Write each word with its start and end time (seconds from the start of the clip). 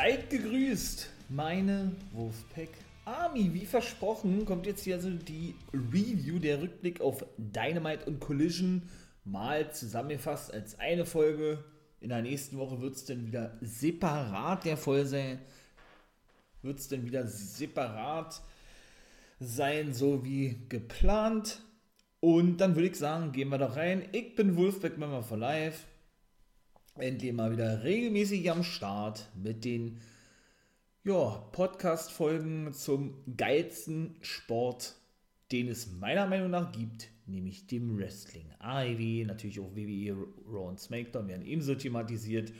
Seid 0.00 0.30
gegrüßt, 0.30 1.10
meine 1.28 1.90
Wolfpack 2.12 2.68
Army. 3.04 3.52
Wie 3.52 3.66
versprochen 3.66 4.44
kommt 4.44 4.64
jetzt 4.64 4.84
hier 4.84 4.94
also 4.94 5.10
die 5.10 5.56
Review, 5.72 6.38
der 6.38 6.62
Rückblick 6.62 7.00
auf 7.00 7.26
Dynamite 7.36 8.04
und 8.04 8.20
Collision 8.20 8.82
mal 9.24 9.72
zusammengefasst 9.72 10.54
als 10.54 10.78
eine 10.78 11.04
Folge. 11.04 11.64
In 12.00 12.10
der 12.10 12.22
nächsten 12.22 12.58
Woche 12.58 12.80
wird 12.80 12.94
es 12.94 13.06
dann 13.06 13.26
wieder 13.26 13.58
separat 13.60 14.64
der 14.66 14.76
Fall 14.76 15.04
sein. 15.04 15.40
Wird 16.62 16.78
es 16.78 16.86
dann 16.86 17.04
wieder 17.04 17.26
separat 17.26 18.40
sein, 19.40 19.92
so 19.92 20.24
wie 20.24 20.60
geplant. 20.68 21.60
Und 22.20 22.58
dann 22.58 22.76
würde 22.76 22.86
ich 22.86 22.94
sagen, 22.94 23.32
gehen 23.32 23.48
wir 23.48 23.58
doch 23.58 23.74
rein. 23.74 24.04
Ich 24.12 24.36
bin 24.36 24.56
Wolfpack 24.56 24.96
Member 24.96 25.24
for 25.24 25.38
Life 25.38 25.86
endlich 27.00 27.32
mal 27.32 27.52
wieder 27.52 27.82
regelmäßig 27.84 28.50
am 28.50 28.62
Start 28.62 29.28
mit 29.34 29.64
den 29.64 29.98
ja, 31.04 31.28
Podcast-Folgen 31.52 32.72
zum 32.72 33.14
geilsten 33.36 34.16
Sport, 34.20 34.96
den 35.52 35.68
es 35.68 35.90
meiner 35.92 36.26
Meinung 36.26 36.50
nach 36.50 36.72
gibt, 36.72 37.08
nämlich 37.26 37.66
dem 37.66 37.96
Wrestling. 37.96 38.46
AEW, 38.58 39.24
natürlich 39.26 39.60
auch 39.60 39.74
WWE, 39.74 40.16
Raw 40.46 40.68
und 40.68 40.80
SmackDown 40.80 41.28
werden 41.28 41.46
ebenso 41.46 41.74
thematisiert. 41.74 42.52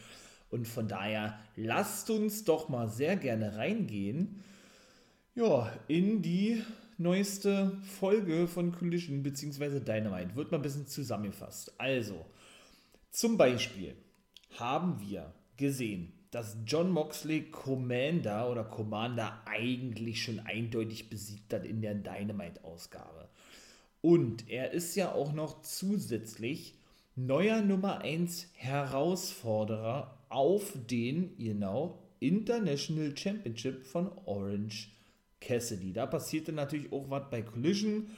Und 0.50 0.66
von 0.66 0.88
daher 0.88 1.38
lasst 1.56 2.08
uns 2.10 2.44
doch 2.44 2.68
mal 2.68 2.88
sehr 2.88 3.16
gerne 3.16 3.56
reingehen, 3.56 4.42
ja, 5.34 5.72
in 5.86 6.22
die 6.22 6.62
neueste 6.96 7.76
Folge 7.82 8.48
von 8.48 8.72
Collision 8.72 9.22
bzw. 9.22 9.80
Dynamite. 9.80 10.34
Wird 10.34 10.50
mal 10.50 10.58
ein 10.58 10.62
bisschen 10.62 10.86
zusammengefasst. 10.86 11.72
Also, 11.78 12.24
zum 13.10 13.36
Beispiel 13.36 13.94
haben 14.60 15.00
wir 15.00 15.32
gesehen, 15.56 16.12
dass 16.30 16.56
John 16.66 16.90
Moxley 16.90 17.50
Commander 17.50 18.50
oder 18.50 18.64
Commander 18.64 19.40
eigentlich 19.46 20.22
schon 20.22 20.40
eindeutig 20.40 21.08
besiegt 21.08 21.52
hat 21.54 21.64
in 21.64 21.80
der 21.80 21.94
Dynamite-Ausgabe. 21.94 23.28
Und 24.00 24.48
er 24.48 24.72
ist 24.72 24.94
ja 24.94 25.12
auch 25.12 25.32
noch 25.32 25.62
zusätzlich 25.62 26.74
neuer 27.16 27.62
Nummer 27.62 28.02
1 28.02 28.48
Herausforderer 28.54 30.18
auf 30.28 30.72
den, 30.88 31.36
genau, 31.38 31.98
International 32.20 33.16
Championship 33.16 33.86
von 33.86 34.10
Orange 34.26 34.90
Cassidy. 35.40 35.92
Da 35.92 36.06
passierte 36.06 36.52
natürlich 36.52 36.92
auch 36.92 37.08
was 37.10 37.30
bei 37.30 37.42
Collision 37.42 38.08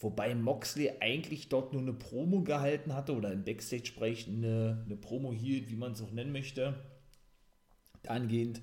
Wobei 0.00 0.34
Moxley 0.34 0.92
eigentlich 1.00 1.48
dort 1.48 1.72
nur 1.72 1.82
eine 1.82 1.92
Promo 1.92 2.42
gehalten 2.42 2.94
hatte 2.94 3.16
oder 3.16 3.32
im 3.32 3.44
Backstage-Sprech 3.44 4.28
eine, 4.28 4.82
eine 4.86 4.96
Promo 4.96 5.32
hielt, 5.32 5.70
wie 5.70 5.76
man 5.76 5.92
es 5.92 6.02
auch 6.02 6.12
nennen 6.12 6.30
möchte. 6.30 6.74
Angehend, 8.06 8.60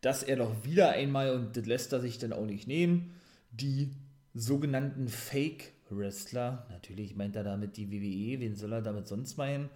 dass 0.00 0.24
er 0.24 0.36
doch 0.36 0.64
wieder 0.64 0.90
einmal, 0.90 1.36
und 1.36 1.56
das 1.56 1.66
lässt 1.66 1.92
er 1.92 2.00
sich 2.00 2.18
dann 2.18 2.32
auch 2.32 2.46
nicht 2.46 2.66
nehmen, 2.66 3.14
die 3.52 3.92
sogenannten 4.34 5.06
Fake-Wrestler, 5.06 6.66
natürlich 6.68 7.14
meint 7.14 7.36
er 7.36 7.44
damit 7.44 7.76
die 7.76 7.92
WWE, 7.92 8.40
wen 8.40 8.56
soll 8.56 8.72
er 8.72 8.82
damit 8.82 9.06
sonst 9.06 9.38
meinen, 9.38 9.70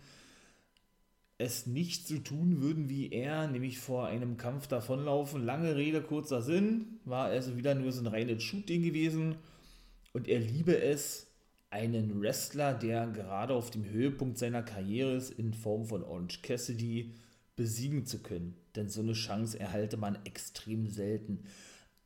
es 1.39 1.67
nicht 1.67 2.09
so 2.09 2.19
tun 2.19 2.61
würden 2.61 2.89
wie 2.89 3.11
er, 3.11 3.47
nämlich 3.47 3.79
vor 3.79 4.07
einem 4.07 4.37
Kampf 4.37 4.67
davonlaufen. 4.67 5.45
Lange 5.45 5.77
Rede, 5.77 6.01
kurzer 6.01 6.43
Sinn, 6.43 6.99
war 7.05 7.27
also 7.27 7.57
wieder 7.57 7.75
nur 7.75 7.93
so 7.93 8.01
ein 8.01 8.07
reines 8.09 8.43
Shooting 8.43 8.83
gewesen 8.83 9.37
und 10.15 10.29
er 10.29 10.39
liebe 10.39 10.81
es, 10.81 11.27
einen 11.71 12.23
Wrestler, 12.23 12.73
der 12.73 13.09
gerade 13.09 13.53
auf 13.53 13.71
dem 13.71 13.85
Höhepunkt 13.85 14.39
seiner 14.39 14.63
Karriere 14.63 15.17
ist, 15.17 15.33
in 15.33 15.53
Form 15.53 15.85
von 15.85 16.05
Orange 16.05 16.41
Cassidy 16.41 17.13
besiegen 17.57 18.07
zu 18.07 18.21
können. 18.21 18.57
Denn 18.77 18.89
so 18.89 19.01
eine 19.01 19.15
Chance 19.15 19.59
erhalte 19.59 19.97
man 19.97 20.17
extrem 20.25 20.89
selten. 20.89 21.41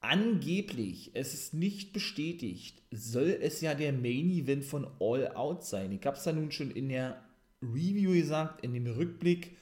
Angeblich, 0.00 1.10
es 1.12 1.34
ist 1.34 1.52
nicht 1.52 1.92
bestätigt, 1.92 2.82
soll 2.90 3.36
es 3.42 3.60
ja 3.60 3.74
der 3.74 3.92
Main 3.92 4.30
Event 4.30 4.64
von 4.64 4.86
All 5.00 5.28
Out 5.34 5.64
sein. 5.64 5.92
Ich 5.92 6.06
habe 6.06 6.16
es 6.16 6.24
ja 6.24 6.32
nun 6.32 6.50
schon 6.50 6.70
in 6.70 6.88
der 6.88 7.22
Review 7.60 8.12
gesagt, 8.12 8.64
in 8.64 8.72
dem 8.72 8.86
Rückblick. 8.86 9.56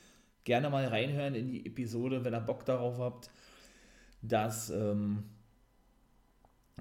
Gerne 0.45 0.71
mal 0.71 0.87
reinhören 0.87 1.35
in 1.35 1.51
die 1.51 1.67
Episode, 1.67 2.25
wenn 2.25 2.35
ihr 2.35 2.41
Bock 2.41 2.65
darauf 2.65 2.99
habt, 2.99 3.29
dass 4.23 4.71
ähm, 4.71 5.25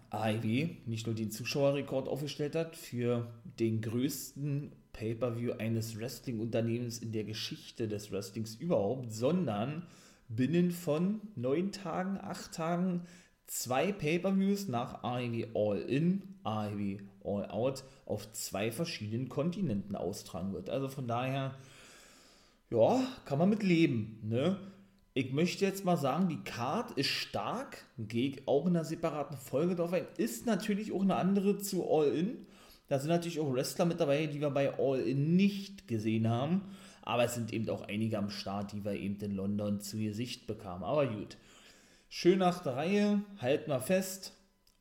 AEW 0.10 0.70
nicht 0.86 1.08
nur 1.08 1.16
den 1.16 1.32
Zuschauerrekord 1.32 2.08
aufgestellt 2.08 2.56
hat 2.56 2.76
für 2.76 3.28
den 3.60 3.82
größten 3.82 4.72
Pay-per-view 4.94 5.54
eines 5.54 6.00
Wrestling-Unternehmens 6.00 7.00
in 7.00 7.12
der 7.12 7.24
Geschichte 7.24 7.88
des 7.88 8.12
Wrestlings 8.12 8.56
überhaupt, 8.56 9.12
sondern 9.12 9.86
binnen 10.30 10.72
von 10.72 11.22
neun 11.36 11.72
Tagen, 11.72 12.18
acht 12.22 12.54
Tagen 12.54 13.02
zwei 13.48 13.92
Pay-per-views 13.92 14.68
nach 14.68 15.04
AEW 15.04 15.48
All 15.54 15.80
In, 15.82 16.36
AEW 16.44 17.00
All 17.24 17.46
Out 17.50 17.84
auf 18.06 18.32
zwei 18.34 18.72
verschiedenen 18.72 19.30
Kontinenten 19.30 19.96
austragen 19.96 20.54
wird. 20.54 20.70
Also 20.70 20.88
von 20.88 21.08
daher, 21.08 21.56
ja, 22.70 23.02
kann 23.26 23.40
man 23.40 23.50
mit 23.50 23.64
leben. 23.64 24.20
Ne? 24.24 24.58
Ich 25.18 25.32
möchte 25.32 25.64
jetzt 25.64 25.86
mal 25.86 25.96
sagen, 25.96 26.28
die 26.28 26.44
Card 26.44 26.92
ist 26.92 27.08
stark, 27.08 27.86
gehe 27.98 28.36
auch 28.48 28.66
in 28.66 28.76
einer 28.76 28.84
separaten 28.84 29.38
Folge 29.38 29.74
drauf 29.76 29.94
ein, 29.94 30.06
ist 30.18 30.46
natürlich 30.46 30.92
auch 30.92 31.02
eine 31.02 31.16
andere 31.16 31.58
zu 31.58 31.90
All-In. 31.90 32.46
Da 32.90 33.00
sind 33.00 33.10
natürlich 33.10 33.40
auch 33.40 33.54
Wrestler 33.54 33.86
mit 33.86 34.02
dabei, 34.02 34.26
die 34.28 34.42
wir 34.42 34.50
bei 34.50 34.78
All-In 34.78 35.38
nicht 35.38 35.88
gesehen 35.88 36.30
haben. 36.30 36.64
Aber 37.02 37.24
es 37.24 37.34
sind 37.34 37.54
eben 37.54 37.70
auch 37.70 37.88
einige 37.88 38.18
am 38.18 38.30
Start, 38.30 38.74
die 38.74 38.84
wir 38.84 38.92
eben 38.92 39.18
in 39.22 39.32
London 39.32 39.80
zu 39.80 39.98
Gesicht 39.98 40.48
bekamen. 40.48 40.84
Aber 40.84 41.08
gut. 41.08 41.38
Schön 42.10 42.40
nach 42.40 42.62
der 42.62 42.76
Reihe, 42.76 43.22
halten 43.40 43.72
wir 43.72 43.80
fest. 43.80 44.34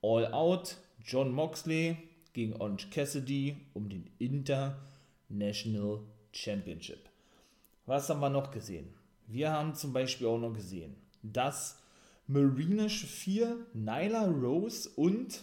All 0.03 0.27
Out, 0.33 0.79
John 1.05 1.31
Moxley 1.31 1.97
gegen 2.33 2.55
Orange 2.55 2.91
Cassidy 2.91 3.57
um 3.73 3.89
den 3.89 4.11
International 4.19 6.01
Championship. 6.33 7.09
Was 7.87 8.09
haben 8.09 8.19
wir 8.19 8.31
noch 8.31 8.51
gesehen? 8.51 9.04
Wir 9.27 9.53
haben 9.53 9.75
zum 9.75 9.93
Beispiel 9.93 10.27
auch 10.27 10.39
noch 10.39 10.53
gesehen, 10.53 10.95
dass 11.23 11.79
Marina 12.27 12.89
Shafir, 12.89 13.67
Nyla 13.73 14.27
Rose 14.27 14.89
und 14.97 15.43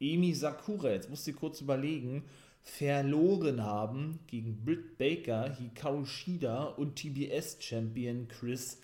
Emi 0.00 0.34
Sakura, 0.34 0.90
jetzt 0.90 1.10
musst 1.10 1.26
du 1.26 1.32
kurz 1.32 1.60
überlegen, 1.60 2.24
verloren 2.62 3.62
haben 3.62 4.20
gegen 4.26 4.64
Britt 4.64 4.98
Baker, 4.98 5.54
Hikaru 5.54 6.04
Shida 6.04 6.64
und 6.64 6.96
TBS-Champion 6.96 8.28
Chris 8.28 8.80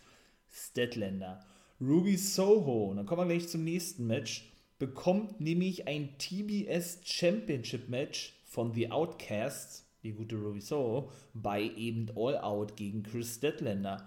Statlander. 0.51 1.45
Ruby 1.81 2.17
Soho, 2.17 2.93
dann 2.95 3.07
kommen 3.07 3.29
wir 3.29 3.37
gleich 3.37 3.49
zum 3.49 3.65
nächsten 3.65 4.07
Match, 4.07 4.53
bekommt 4.79 5.41
nämlich 5.41 5.87
ein 5.87 6.19
TBS 6.19 7.01
Championship 7.05 7.89
Match 7.89 8.35
von 8.45 8.73
The 8.73 8.91
Outcasts 8.91 9.88
die 10.03 10.13
gute 10.13 10.37
Ruby 10.37 10.61
Soho, 10.61 11.11
bei 11.35 11.63
eben 11.63 12.11
All 12.17 12.39
Out 12.39 12.77
gegen 12.77 13.03
Chris 13.03 13.37
Statlander. 13.37 14.07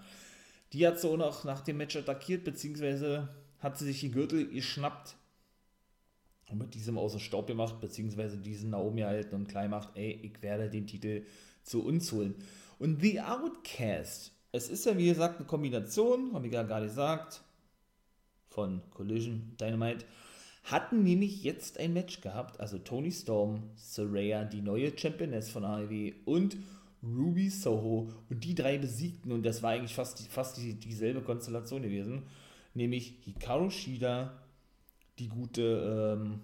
Die 0.73 0.87
hat 0.87 0.99
so 0.99 1.17
noch 1.17 1.43
nach 1.43 1.61
dem 1.61 1.77
Match 1.77 1.95
attackiert, 1.95 2.43
beziehungsweise 2.43 3.29
hat 3.59 3.77
sie 3.77 3.85
sich 3.85 3.99
die 3.99 4.11
Gürtel 4.11 4.47
geschnappt 4.47 5.15
und 6.51 6.59
mit 6.59 6.73
diesem 6.73 6.97
aus 6.97 7.19
Staub 7.21 7.47
gemacht, 7.47 7.79
beziehungsweise 7.79 8.37
diesen 8.37 8.71
Naomi 8.71 9.01
halten 9.01 9.35
und 9.35 9.47
klein 9.47 9.69
macht, 9.69 9.89
ey, 9.95 10.11
ich 10.11 10.41
werde 10.41 10.69
den 10.69 10.87
Titel 10.87 11.25
zu 11.63 11.83
uns 11.83 12.11
holen. 12.11 12.35
Und 12.79 13.01
The 13.01 13.21
Outcast, 13.21 14.31
es 14.51 14.69
ist 14.69 14.85
ja 14.85 14.97
wie 14.97 15.07
gesagt 15.07 15.37
eine 15.37 15.47
Kombination, 15.47 16.33
habe 16.33 16.47
ich 16.47 16.53
ja 16.53 16.63
gerade 16.63 16.87
gesagt, 16.87 17.41
von 18.49 18.81
Collision, 18.91 19.55
Dynamite 19.59 20.05
hatten 20.63 21.03
nämlich 21.03 21.43
jetzt 21.43 21.79
ein 21.79 21.93
Match 21.93 22.21
gehabt, 22.21 22.59
also 22.59 22.77
Tony 22.77 23.11
Storm, 23.11 23.63
Saraya, 23.75 24.43
die 24.43 24.61
neue 24.61 24.95
Championess 24.97 25.49
von 25.49 25.65
AEW 25.65 26.13
und 26.25 26.57
Ruby 27.03 27.49
Soho 27.49 28.09
und 28.29 28.43
die 28.43 28.53
drei 28.53 28.77
besiegten 28.77 29.31
und 29.31 29.43
das 29.43 29.63
war 29.63 29.71
eigentlich 29.71 29.95
fast, 29.95 30.27
fast 30.27 30.57
die, 30.57 30.75
dieselbe 30.75 31.21
Konstellation 31.21 31.81
gewesen, 31.81 32.23
nämlich 32.75 33.15
Hikaru 33.23 33.71
Shida, 33.71 34.39
die 35.17 35.27
gute 35.27 36.17
ähm, 36.19 36.41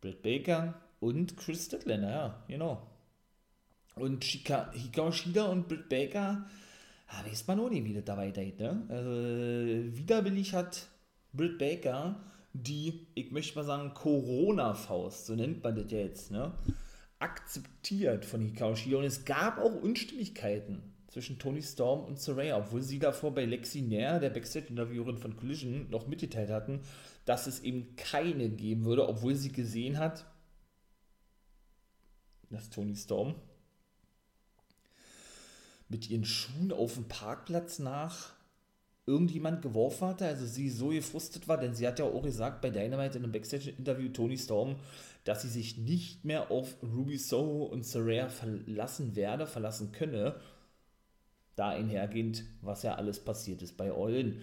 Britt 0.00 0.22
Baker 0.22 0.80
und 0.98 1.36
Chris 1.36 1.66
Statlander, 1.66 2.10
ja, 2.10 2.44
genau. 2.48 2.86
Und 3.96 4.24
Shika, 4.24 4.72
Hikaru 4.72 5.12
Shida 5.12 5.44
und 5.46 5.68
Britt 5.68 5.90
Baker, 5.90 6.46
ah, 7.08 7.26
weiß 7.26 7.46
man 7.48 7.60
auch 7.60 7.68
nicht, 7.68 7.84
wie 7.84 7.92
das 7.92 8.04
da 8.04 8.16
weitergeht, 8.16 8.58
ne? 8.60 8.82
Also, 8.88 9.10
widerwillig 9.98 10.54
hat 10.54 10.88
Britt 11.32 11.58
Baker 11.58 12.20
die, 12.52 13.06
ich 13.14 13.30
möchte 13.30 13.56
mal 13.56 13.64
sagen, 13.64 13.94
Corona-Faust, 13.94 15.26
so 15.26 15.34
nennt 15.34 15.62
man 15.62 15.76
das 15.76 15.90
ja 15.90 15.98
jetzt, 15.98 16.30
ne? 16.30 16.52
akzeptiert 17.18 18.24
von 18.24 18.40
Hikaru. 18.40 18.96
Und 18.96 19.04
es 19.04 19.24
gab 19.24 19.58
auch 19.58 19.74
Unstimmigkeiten 19.74 20.82
zwischen 21.08 21.38
Tony 21.38 21.62
Storm 21.62 22.04
und 22.04 22.18
Saraya, 22.18 22.56
obwohl 22.56 22.82
sie 22.82 22.98
davor 22.98 23.34
bei 23.34 23.44
Lexi 23.44 23.82
Nair, 23.82 24.20
der 24.20 24.30
Backstage-Interviewerin 24.30 25.18
von 25.18 25.36
Collision, 25.36 25.90
noch 25.90 26.06
mitgeteilt 26.06 26.50
hatten, 26.50 26.80
dass 27.24 27.46
es 27.46 27.60
eben 27.60 27.94
keine 27.96 28.48
geben 28.48 28.84
würde, 28.84 29.06
obwohl 29.06 29.34
sie 29.34 29.52
gesehen 29.52 29.98
hat, 29.98 30.24
dass 32.48 32.70
Tony 32.70 32.96
Storm 32.96 33.34
mit 35.88 36.08
ihren 36.08 36.24
Schuhen 36.24 36.72
auf 36.72 36.94
dem 36.94 37.04
Parkplatz 37.04 37.80
nach 37.80 38.32
irgendjemand 39.10 39.60
geworfen 39.62 40.08
hatte, 40.08 40.26
also 40.26 40.46
sie 40.46 40.70
so 40.70 40.88
gefrustet 40.88 41.48
war, 41.48 41.58
denn 41.58 41.74
sie 41.74 41.86
hat 41.86 41.98
ja 41.98 42.04
auch 42.04 42.22
gesagt 42.22 42.60
bei 42.60 42.70
Dynamite 42.70 43.18
in 43.18 43.24
einem 43.24 43.32
Backstage-Interview 43.32 44.10
Tony 44.10 44.38
Storm, 44.38 44.76
dass 45.24 45.42
sie 45.42 45.48
sich 45.48 45.76
nicht 45.76 46.24
mehr 46.24 46.50
auf 46.50 46.76
Ruby 46.82 47.18
Soho 47.18 47.64
und 47.64 47.84
Saraya 47.84 48.28
verlassen 48.28 49.16
werde, 49.16 49.46
verlassen 49.46 49.92
könne, 49.92 50.36
da 51.56 51.70
einhergehend, 51.70 52.44
was 52.62 52.84
ja 52.84 52.94
alles 52.94 53.20
passiert 53.20 53.60
ist 53.62 53.76
bei 53.76 53.92
Eulen. 53.92 54.42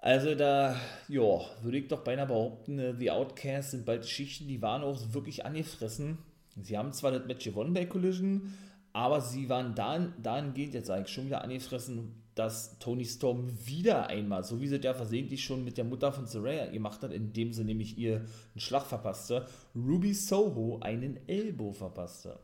Also 0.00 0.34
da, 0.34 0.76
ja, 1.08 1.40
würde 1.62 1.78
ich 1.78 1.88
doch 1.88 2.02
beinahe 2.04 2.26
behaupten, 2.26 2.78
äh, 2.78 2.94
The 2.94 3.10
Outcasts 3.10 3.72
sind 3.72 3.84
bald 3.84 4.06
Schichten, 4.06 4.48
die 4.48 4.62
waren 4.62 4.82
auch 4.82 4.98
wirklich 5.12 5.44
angefressen. 5.44 6.18
Sie 6.62 6.78
haben 6.78 6.92
zwar 6.92 7.10
das 7.10 7.26
Match 7.26 7.44
gewonnen 7.44 7.74
bei 7.74 7.84
Collision, 7.84 8.54
aber 8.92 9.20
sie 9.20 9.48
waren 9.48 9.74
dahin, 9.74 10.14
dahingehend, 10.22 10.74
jetzt 10.74 10.86
sage 10.86 11.02
ich 11.02 11.12
schon 11.12 11.26
wieder 11.26 11.42
angefressen, 11.42 12.19
dass 12.40 12.78
Tony 12.78 13.04
Storm 13.04 13.50
wieder 13.66 14.06
einmal, 14.06 14.44
so 14.44 14.62
wie 14.62 14.66
sie 14.66 14.80
ja 14.80 14.94
versehentlich 14.94 15.44
schon 15.44 15.62
mit 15.62 15.76
der 15.76 15.84
Mutter 15.84 16.10
von 16.10 16.26
Saraya 16.26 16.70
gemacht 16.70 17.02
hat, 17.02 17.12
indem 17.12 17.52
sie 17.52 17.64
nämlich 17.64 17.98
ihr 17.98 18.16
einen 18.16 18.60
Schlag 18.60 18.86
verpasste, 18.86 19.46
Ruby 19.76 20.14
Soho 20.14 20.78
einen 20.80 21.18
Elbow 21.28 21.72
verpasste. 21.72 22.38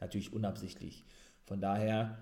Natürlich 0.00 0.32
unabsichtlich. 0.32 1.02
Von 1.46 1.60
daher 1.60 2.18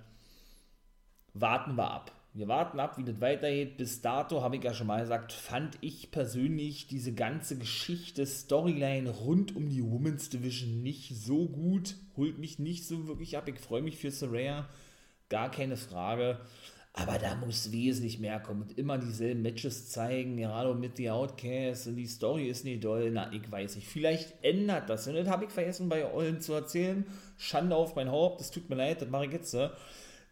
warten 1.35 1.75
wir 1.77 1.91
ab. 1.91 2.13
Wir 2.33 2.49
warten 2.49 2.81
ab, 2.81 2.97
wie 2.97 3.05
das 3.05 3.21
weitergeht. 3.21 3.77
Bis 3.77 4.01
dato, 4.01 4.41
habe 4.41 4.57
ich 4.57 4.65
ja 4.65 4.73
schon 4.73 4.87
mal 4.87 5.03
gesagt, 5.03 5.33
fand 5.33 5.77
ich 5.83 6.13
persönlich 6.13 6.87
diese 6.87 7.13
ganze 7.13 7.59
Geschichte, 7.59 8.25
Storyline 8.25 9.11
rund 9.11 9.55
um 9.55 9.69
die 9.69 9.85
Women's 9.85 10.31
Division 10.31 10.83
nicht 10.83 11.15
so 11.15 11.47
gut. 11.47 11.97
Holt 12.17 12.39
mich 12.39 12.59
nicht 12.59 12.87
so 12.87 13.07
wirklich 13.07 13.37
ab. 13.37 13.49
Ich 13.49 13.61
freue 13.61 13.83
mich 13.83 13.99
für 13.99 14.11
Saraya, 14.11 14.67
gar 15.29 15.51
keine 15.51 15.77
Frage. 15.77 16.41
Aber 16.95 17.19
da 17.19 17.35
muss 17.37 17.73
wesentlich 17.73 18.19
mehr 18.19 18.39
kommen 18.39 18.63
und 18.63 18.79
immer 18.79 18.99
dieselben 18.99 19.41
Matches 19.41 19.89
zeigen, 19.89 20.37
gerade 20.37 20.75
mit 20.75 20.99
The 20.99 21.11
Outcasts 21.11 21.87
und 21.87 21.97
die 21.97 22.07
Story 22.07 22.49
ist 22.49 22.65
nicht 22.65 22.85
doll. 22.85 23.11
Na, 23.11 23.33
ich 23.33 23.51
weiß 23.51 23.77
nicht. 23.77 23.89
Vielleicht 23.89 24.35
ändert 24.43 24.91
das. 24.91 25.07
Und 25.07 25.15
das 25.15 25.27
habe 25.27 25.47
ich 25.47 25.51
vergessen 25.51 25.89
bei 25.89 26.13
Ollen 26.13 26.43
zu 26.43 26.53
erzählen. 26.53 27.07
Schande 27.39 27.77
auf 27.77 27.97
mein 27.97 28.11
Haupt, 28.11 28.41
das 28.41 28.51
tut 28.51 28.69
mir 28.69 28.77
leid, 28.77 29.01
das 29.01 29.09
mache 29.09 29.25
ich 29.25 29.33
jetzt 29.33 29.57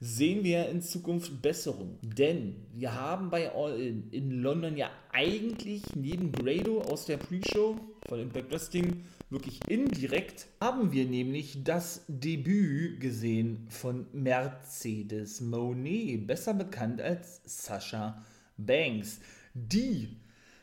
sehen 0.00 0.44
wir 0.44 0.68
in 0.70 0.80
Zukunft 0.80 1.42
Besserung. 1.42 1.98
Denn 2.00 2.56
wir 2.74 2.94
haben 2.94 3.28
bei 3.30 3.52
All 3.52 3.78
In 3.78 4.08
in 4.10 4.40
London 4.42 4.76
ja 4.76 4.90
eigentlich 5.12 5.82
neben 5.94 6.32
Grado 6.32 6.80
aus 6.80 7.04
der 7.04 7.18
Pre-Show 7.18 7.76
von 8.08 8.20
Impact 8.20 8.50
Wrestling 8.50 9.04
wirklich 9.28 9.60
indirekt 9.68 10.48
haben 10.60 10.90
wir 10.92 11.04
nämlich 11.04 11.62
das 11.62 12.04
Debüt 12.08 13.00
gesehen 13.00 13.66
von 13.68 14.06
Mercedes 14.12 15.40
Monet, 15.40 16.26
besser 16.26 16.54
bekannt 16.54 17.00
als 17.00 17.40
Sasha 17.44 18.24
Banks. 18.56 19.20
Die 19.54 20.16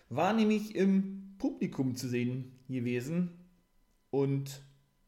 war 0.09 0.33
nämlich 0.33 0.75
im 0.75 1.35
Publikum 1.37 1.95
zu 1.95 2.09
sehen 2.09 2.51
gewesen 2.67 3.29
und 4.09 4.61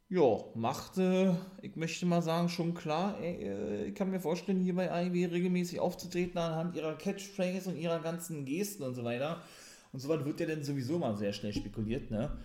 ja, 0.09 0.43
machte, 0.55 1.37
ich 1.61 1.75
möchte 1.75 2.07
mal 2.07 2.23
sagen, 2.23 2.49
schon 2.49 2.73
klar, 2.73 3.19
ey, 3.21 3.43
äh, 3.43 3.85
ich 3.85 3.95
kann 3.95 4.09
mir 4.09 4.19
vorstellen, 4.19 4.63
hier 4.63 4.75
bei 4.75 5.05
IW 5.05 5.25
regelmäßig 5.25 5.79
aufzutreten 5.79 6.37
anhand 6.39 6.75
ihrer 6.75 6.97
Catchphrase 6.97 7.69
und 7.69 7.77
ihrer 7.77 7.99
ganzen 7.99 8.43
Gesten 8.43 8.83
und 8.83 8.95
so 8.95 9.03
weiter. 9.03 9.43
Und 9.91 9.99
so 9.99 10.09
was 10.09 10.25
wird 10.25 10.39
ja 10.39 10.47
dann 10.47 10.63
sowieso 10.63 10.97
mal 10.97 11.15
sehr 11.15 11.31
schnell 11.33 11.53
spekuliert, 11.53 12.09
ne? 12.09 12.37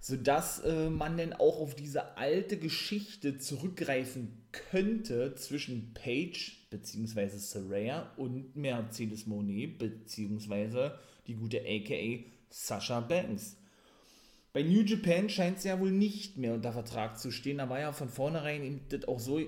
Sodass 0.00 0.60
äh, 0.60 0.90
man 0.90 1.16
dann 1.16 1.32
auch 1.32 1.60
auf 1.60 1.74
diese 1.74 2.16
alte 2.16 2.58
Geschichte 2.58 3.38
zurückgreifen 3.38 4.42
könnte 4.52 5.34
zwischen 5.36 5.94
Paige 5.94 6.52
bzw. 6.70 7.38
Saraya 7.38 8.12
und 8.16 8.54
Mercedes 8.56 9.26
Monet 9.26 9.78
bzw. 9.78 10.90
die 11.26 11.34
gute 11.34 11.60
aka 11.60 12.24
Sasha 12.50 13.00
Banks. 13.00 13.56
Bei 14.54 14.62
New 14.62 14.82
Japan 14.82 15.28
scheint 15.28 15.58
es 15.58 15.64
ja 15.64 15.80
wohl 15.80 15.90
nicht 15.90 16.38
mehr 16.38 16.54
unter 16.54 16.72
Vertrag 16.72 17.18
zu 17.18 17.32
stehen. 17.32 17.58
Da 17.58 17.68
war 17.68 17.80
ja 17.80 17.92
von 17.92 18.08
vornherein 18.08 18.82
das 18.88 19.08
auch 19.08 19.18
so 19.18 19.40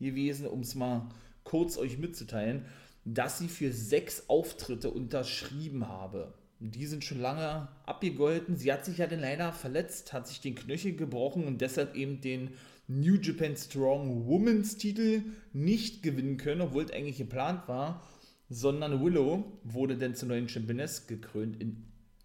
gewesen, 0.00 0.48
um 0.48 0.60
es 0.60 0.74
mal 0.74 1.08
kurz 1.44 1.78
euch 1.78 1.98
mitzuteilen, 1.98 2.64
dass 3.04 3.38
sie 3.38 3.46
für 3.46 3.72
sechs 3.72 4.28
Auftritte 4.28 4.90
unterschrieben 4.90 5.86
habe. 5.86 6.34
Die 6.58 6.86
sind 6.86 7.04
schon 7.04 7.20
lange 7.20 7.68
abgegolten. 7.86 8.56
Sie 8.56 8.72
hat 8.72 8.84
sich 8.84 8.98
ja 8.98 9.06
dann 9.06 9.20
leider 9.20 9.52
verletzt, 9.52 10.12
hat 10.12 10.26
sich 10.26 10.40
den 10.40 10.56
Knöchel 10.56 10.96
gebrochen 10.96 11.44
und 11.44 11.60
deshalb 11.60 11.94
eben 11.94 12.20
den 12.20 12.54
New 12.88 13.14
Japan 13.14 13.56
Strong 13.56 14.26
Women's 14.26 14.76
Titel 14.78 15.22
nicht 15.52 16.02
gewinnen 16.02 16.38
können, 16.38 16.62
obwohl 16.62 16.82
es 16.82 16.90
eigentlich 16.90 17.18
geplant 17.18 17.68
war, 17.68 18.02
sondern 18.48 19.00
Willow 19.00 19.60
wurde 19.62 19.96
dann 19.96 20.16
zur 20.16 20.30
neuen 20.30 20.48
Championess 20.48 21.06
gekrönt 21.06 21.62
in 21.62 21.84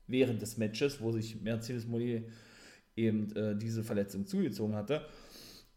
während 0.09 0.41
des 0.41 0.57
Matches, 0.57 1.01
wo 1.01 1.11
sich 1.11 1.41
Mercedes 1.41 1.87
Monet 1.87 2.25
eben 2.95 3.35
äh, 3.35 3.55
diese 3.57 3.83
Verletzung 3.83 4.25
zugezogen 4.25 4.75
hatte 4.75 5.05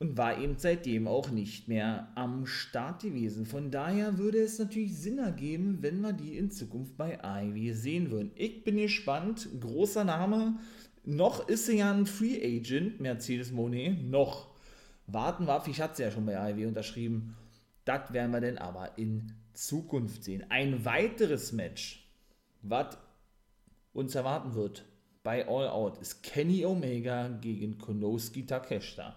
und 0.02 0.16
war 0.18 0.36
eben 0.40 0.56
seitdem 0.58 1.06
auch 1.06 1.30
nicht 1.30 1.68
mehr 1.68 2.08
am 2.16 2.44
Start 2.44 3.02
gewesen. 3.02 3.46
Von 3.46 3.70
daher 3.70 4.18
würde 4.18 4.38
es 4.38 4.58
natürlich 4.58 4.98
Sinn 4.98 5.18
ergeben, 5.18 5.78
wenn 5.80 6.00
wir 6.00 6.12
die 6.12 6.36
in 6.36 6.50
Zukunft 6.50 6.96
bei 6.96 7.20
Ivy 7.22 7.72
sehen 7.72 8.10
würden. 8.10 8.32
Ich 8.34 8.64
bin 8.64 8.78
gespannt, 8.78 9.48
großer 9.60 10.02
Name. 10.02 10.58
Noch 11.04 11.48
ist 11.48 11.66
sie 11.66 11.78
ja 11.78 11.92
ein 11.92 12.06
Free 12.06 12.44
Agent, 12.44 13.00
Mercedes 13.00 13.52
Monet, 13.52 14.02
noch. 14.02 14.50
Warten 15.06 15.46
wir 15.46 15.62
ich 15.68 15.80
hatte 15.80 15.96
sie 15.96 16.02
ja 16.02 16.10
schon 16.10 16.26
bei 16.26 16.50
Ivy 16.50 16.66
unterschrieben. 16.66 17.36
Das 17.84 18.12
werden 18.12 18.32
wir 18.32 18.40
denn 18.40 18.58
aber 18.58 18.98
in 18.98 19.32
Zukunft 19.52 20.24
sehen. 20.24 20.44
Ein 20.48 20.84
weiteres 20.84 21.52
Match, 21.52 22.08
was 22.62 22.98
uns 23.92 24.14
erwarten 24.14 24.54
wird 24.54 24.84
bei 25.22 25.46
All 25.46 25.68
Out 25.68 25.98
ist 25.98 26.22
Kenny 26.22 26.64
Omega 26.64 27.28
gegen 27.28 27.78
Konosuke 27.78 28.44
Takeshita. 28.44 29.16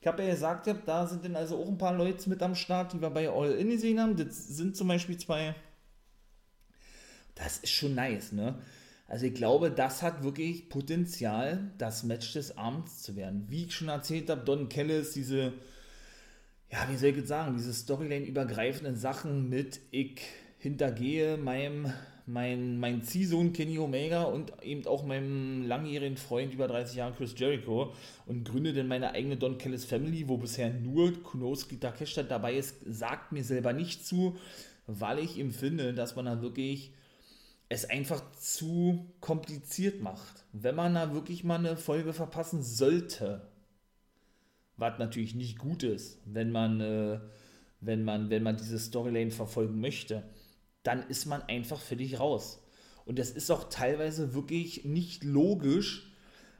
Ich 0.00 0.06
habe 0.06 0.22
ja 0.22 0.30
gesagt, 0.30 0.68
da 0.86 1.06
sind 1.06 1.24
dann 1.24 1.36
also 1.36 1.58
auch 1.58 1.68
ein 1.68 1.78
paar 1.78 1.96
Leute 1.96 2.28
mit 2.28 2.42
am 2.42 2.54
Start, 2.54 2.92
die 2.92 3.00
wir 3.00 3.10
bei 3.10 3.28
All 3.28 3.52
In 3.52 3.70
gesehen 3.70 4.00
haben. 4.00 4.16
Das 4.16 4.48
sind 4.48 4.76
zum 4.76 4.88
Beispiel 4.88 5.16
zwei. 5.16 5.54
Das 7.34 7.58
ist 7.58 7.70
schon 7.70 7.94
nice, 7.94 8.32
ne? 8.32 8.58
Also 9.08 9.26
ich 9.26 9.34
glaube, 9.34 9.70
das 9.70 10.02
hat 10.02 10.22
wirklich 10.22 10.68
Potenzial, 10.68 11.70
das 11.78 12.02
Match 12.02 12.32
des 12.32 12.56
Abends 12.56 13.02
zu 13.02 13.14
werden. 13.14 13.46
Wie 13.48 13.64
ich 13.64 13.74
schon 13.74 13.88
erzählt 13.88 14.30
habe, 14.30 14.42
Don 14.42 14.68
Kellis, 14.68 15.12
diese, 15.12 15.52
ja, 16.70 16.88
wie 16.88 16.96
soll 16.96 17.10
ich 17.10 17.16
jetzt 17.16 17.28
sagen, 17.28 17.56
diese 17.56 17.74
Storyline-übergreifenden 17.74 18.96
Sachen 18.96 19.48
mit 19.48 19.80
ich 19.90 20.20
hintergehe 20.58 21.36
meinem 21.36 21.92
mein, 22.26 22.78
mein 22.78 23.02
Ziehsohn 23.02 23.52
Kenny 23.52 23.78
Omega 23.78 24.24
und 24.24 24.52
eben 24.62 24.86
auch 24.86 25.04
meinem 25.04 25.66
langjährigen 25.66 26.16
Freund 26.16 26.52
über 26.54 26.68
30 26.68 26.96
Jahre 26.96 27.14
Chris 27.14 27.34
Jericho 27.36 27.92
und 28.26 28.44
gründe 28.44 28.72
dann 28.72 28.88
meine 28.88 29.12
eigene 29.12 29.36
Don 29.36 29.58
Kellis 29.58 29.84
Family, 29.84 30.28
wo 30.28 30.36
bisher 30.36 30.70
nur 30.70 31.12
Kunoski 31.22 31.78
Takeshita 31.78 32.22
dabei 32.22 32.54
ist, 32.54 32.76
sagt 32.86 33.32
mir 33.32 33.44
selber 33.44 33.72
nicht 33.72 34.06
zu, 34.06 34.36
weil 34.86 35.18
ich 35.18 35.38
empfinde, 35.38 35.94
dass 35.94 36.16
man 36.16 36.26
da 36.26 36.42
wirklich 36.42 36.92
es 37.68 37.88
einfach 37.88 38.22
zu 38.38 39.06
kompliziert 39.20 40.02
macht. 40.02 40.44
Wenn 40.52 40.74
man 40.74 40.94
da 40.94 41.14
wirklich 41.14 41.42
mal 41.42 41.58
eine 41.58 41.76
Folge 41.76 42.12
verpassen 42.12 42.62
sollte, 42.62 43.48
was 44.76 44.98
natürlich 44.98 45.34
nicht 45.34 45.58
gut 45.58 45.82
ist, 45.82 46.20
wenn 46.26 46.52
man, 46.52 46.80
äh, 46.80 47.20
wenn 47.80 48.04
man, 48.04 48.30
wenn 48.30 48.42
man 48.42 48.56
diese 48.56 48.78
Storyline 48.78 49.30
verfolgen 49.30 49.80
möchte 49.80 50.22
dann 50.82 51.08
ist 51.08 51.26
man 51.26 51.42
einfach 51.42 51.80
völlig 51.80 52.18
raus. 52.18 52.62
Und 53.04 53.18
das 53.18 53.30
ist 53.30 53.50
auch 53.50 53.68
teilweise 53.68 54.34
wirklich 54.34 54.84
nicht 54.84 55.24
logisch, 55.24 56.12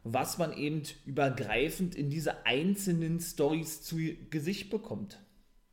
was 0.05 0.39
man 0.39 0.53
eben 0.53 0.83
übergreifend 1.07 1.95
in 1.95 2.11
diese 2.11 2.45
einzelnen 2.45 3.21
Stories 3.21 3.83
zu 3.83 3.97
Gesicht 4.31 4.71
bekommt. 4.71 5.21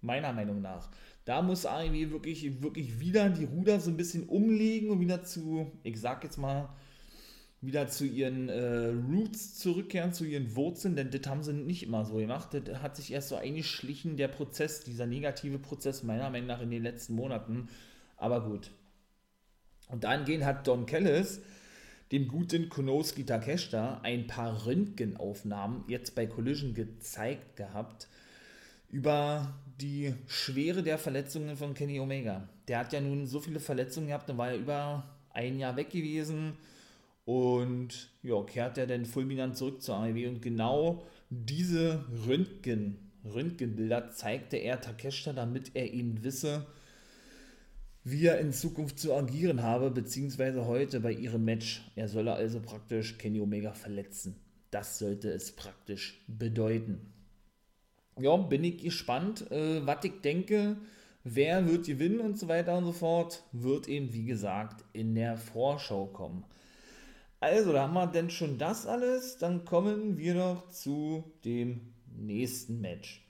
Meiner 0.01 0.31
Meinung 0.33 0.61
nach. 0.61 0.89
Da 1.25 1.41
muss 1.41 1.65
AEW 1.65 2.11
wirklich, 2.11 2.61
wirklich 2.61 2.99
wieder 2.99 3.29
die 3.29 3.45
Ruder 3.45 3.79
so 3.79 3.91
ein 3.91 3.97
bisschen 3.97 4.27
umlegen 4.29 4.91
und 4.91 4.99
wieder 4.99 5.23
zu, 5.23 5.71
ich 5.83 5.99
sag 5.99 6.23
jetzt 6.23 6.37
mal, 6.37 6.69
wieder 7.61 7.89
zu 7.89 8.05
ihren 8.05 8.47
äh, 8.47 8.87
Roots 8.87 9.55
zurückkehren, 9.55 10.13
zu 10.13 10.23
ihren 10.23 10.55
Wurzeln, 10.55 10.95
denn 10.95 11.11
das 11.11 11.27
haben 11.27 11.43
sie 11.43 11.53
nicht 11.53 11.83
immer 11.83 12.05
so 12.05 12.15
gemacht. 12.15 12.49
Das 12.53 12.81
hat 12.81 12.95
sich 12.95 13.11
erst 13.11 13.29
so 13.29 13.35
eingeschlichen, 13.35 14.15
der 14.15 14.29
Prozess, 14.29 14.83
dieser 14.83 15.05
negative 15.05 15.59
Prozess, 15.59 16.03
meiner 16.03 16.29
Meinung 16.29 16.47
nach 16.47 16.61
in 16.61 16.71
den 16.71 16.83
letzten 16.83 17.15
Monaten, 17.15 17.67
aber 18.19 18.41
gut. 18.41 18.71
Und 19.87 20.03
dahingehend 20.03 20.45
hat 20.45 20.67
Don 20.67 20.85
Kellis 20.85 21.41
dem 22.11 22.27
guten 22.27 22.69
Konosuke 22.69 23.25
Takeshita 23.25 24.01
ein 24.01 24.27
paar 24.27 24.65
Röntgenaufnahmen 24.65 25.83
jetzt 25.87 26.15
bei 26.15 26.25
Collision 26.25 26.73
gezeigt 26.73 27.55
gehabt 27.55 28.07
über 28.89 29.53
die 29.79 30.13
Schwere 30.27 30.81
der 30.81 30.97
Verletzungen 30.97 31.55
von 31.55 31.73
Kenny 31.73 31.99
Omega. 31.99 32.49
Der 32.67 32.79
hat 32.79 32.93
ja 32.93 33.01
nun 33.01 33.27
so 33.27 33.39
viele 33.39 33.59
Verletzungen 33.59 34.07
gehabt, 34.07 34.27
dann 34.27 34.37
war 34.37 34.51
er 34.51 34.57
über 34.57 35.03
ein 35.31 35.59
Jahr 35.59 35.75
weg 35.75 35.91
gewesen 35.91 36.53
und 37.25 38.09
ja, 38.23 38.41
kehrt 38.43 38.79
er 38.79 38.87
dann 38.87 39.05
fulminant 39.05 39.55
zurück 39.55 39.83
zur 39.83 39.97
AEW 39.97 40.27
und 40.29 40.41
genau 40.41 41.03
diese 41.29 42.03
Röntgen, 42.25 43.11
Röntgenbilder 43.23 44.09
zeigte 44.09 44.57
er 44.57 44.81
Takeshita, 44.81 45.33
damit 45.33 45.75
er 45.75 45.93
ihn 45.93 46.23
wisse, 46.23 46.65
wie 48.03 48.25
er 48.25 48.39
in 48.39 48.53
Zukunft 48.53 48.99
zu 48.99 49.13
agieren 49.13 49.63
habe, 49.63 49.91
beziehungsweise 49.91 50.65
heute 50.65 50.99
bei 50.99 51.11
ihrem 51.11 51.45
Match. 51.45 51.89
Er 51.95 52.07
solle 52.07 52.33
also 52.33 52.59
praktisch 52.59 53.17
Kenny 53.17 53.41
Omega 53.41 53.73
verletzen. 53.73 54.35
Das 54.71 54.99
sollte 54.99 55.31
es 55.31 55.55
praktisch 55.55 56.23
bedeuten. 56.27 57.13
Ja, 58.19 58.35
bin 58.37 58.63
ich 58.63 58.83
gespannt, 58.83 59.49
äh, 59.51 59.85
was 59.85 60.03
ich 60.03 60.21
denke, 60.21 60.77
wer 61.23 61.67
wird 61.67 61.85
gewinnen 61.85 62.19
und 62.19 62.37
so 62.37 62.47
weiter 62.47 62.77
und 62.77 62.85
so 62.85 62.91
fort, 62.91 63.43
wird 63.51 63.87
eben, 63.87 64.13
wie 64.13 64.25
gesagt, 64.25 64.83
in 64.93 65.15
der 65.15 65.37
Vorschau 65.37 66.05
kommen. 66.07 66.43
Also, 67.39 67.71
da 67.71 67.83
haben 67.83 67.93
wir 67.93 68.07
denn 68.07 68.29
schon 68.29 68.57
das 68.57 68.85
alles. 68.85 69.37
Dann 69.37 69.63
kommen 69.63 70.17
wir 70.17 70.35
noch 70.35 70.69
zu 70.69 71.23
dem 71.45 71.93
nächsten 72.17 72.81
Match. 72.81 73.28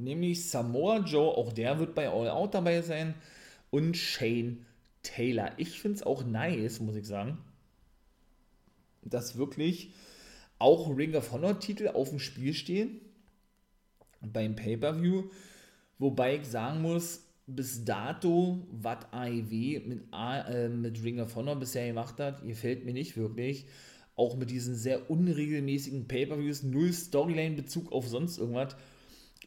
Nämlich 0.00 0.48
Samoa 0.48 0.98
Joe, 1.00 1.36
auch 1.36 1.52
der 1.52 1.78
wird 1.78 1.94
bei 1.94 2.08
All 2.08 2.28
Out 2.28 2.54
dabei 2.54 2.82
sein. 2.82 3.14
Und 3.70 3.96
Shane 3.96 4.64
Taylor. 5.02 5.52
Ich 5.56 5.80
finde 5.80 5.96
es 5.96 6.02
auch 6.02 6.24
nice, 6.24 6.80
muss 6.80 6.96
ich 6.96 7.06
sagen, 7.06 7.38
dass 9.02 9.36
wirklich 9.36 9.92
auch 10.58 10.94
Ring 10.96 11.14
of 11.14 11.32
Honor 11.32 11.58
Titel 11.58 11.88
auf 11.88 12.10
dem 12.10 12.18
Spiel 12.18 12.52
stehen 12.52 13.00
beim 14.20 14.56
Pay-Per-View. 14.56 15.24
Wobei 15.98 16.36
ich 16.36 16.46
sagen 16.46 16.82
muss, 16.82 17.24
bis 17.46 17.84
dato, 17.84 18.66
was 18.70 19.06
AEW 19.12 19.80
mit, 19.86 20.02
äh, 20.12 20.68
mit 20.68 21.02
Ring 21.02 21.20
of 21.20 21.34
Honor 21.34 21.56
bisher 21.56 21.86
gemacht 21.86 22.18
hat, 22.20 22.46
gefällt 22.46 22.84
mir 22.84 22.92
nicht 22.92 23.16
wirklich. 23.16 23.66
Auch 24.16 24.36
mit 24.36 24.50
diesen 24.50 24.74
sehr 24.74 25.10
unregelmäßigen 25.10 26.06
Pay-Per-Views, 26.06 26.62
null 26.62 26.92
Storyline-Bezug 26.92 27.90
auf 27.92 28.06
sonst 28.06 28.38
irgendwas, 28.38 28.76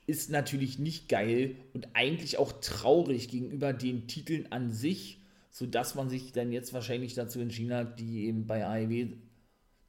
ist 0.05 0.29
natürlich 0.29 0.79
nicht 0.79 1.07
geil 1.09 1.55
und 1.73 1.87
eigentlich 1.93 2.37
auch 2.37 2.51
traurig 2.61 3.29
gegenüber 3.29 3.73
den 3.73 4.07
Titeln 4.07 4.51
an 4.51 4.71
sich, 4.71 5.19
sodass 5.49 5.95
man 5.95 6.09
sich 6.09 6.31
dann 6.31 6.51
jetzt 6.51 6.73
wahrscheinlich 6.73 7.13
dazu 7.13 7.39
entschieden 7.39 7.73
hat, 7.73 7.99
die 7.99 8.25
eben 8.25 8.45
bei 8.47 8.65
AEW 8.65 9.13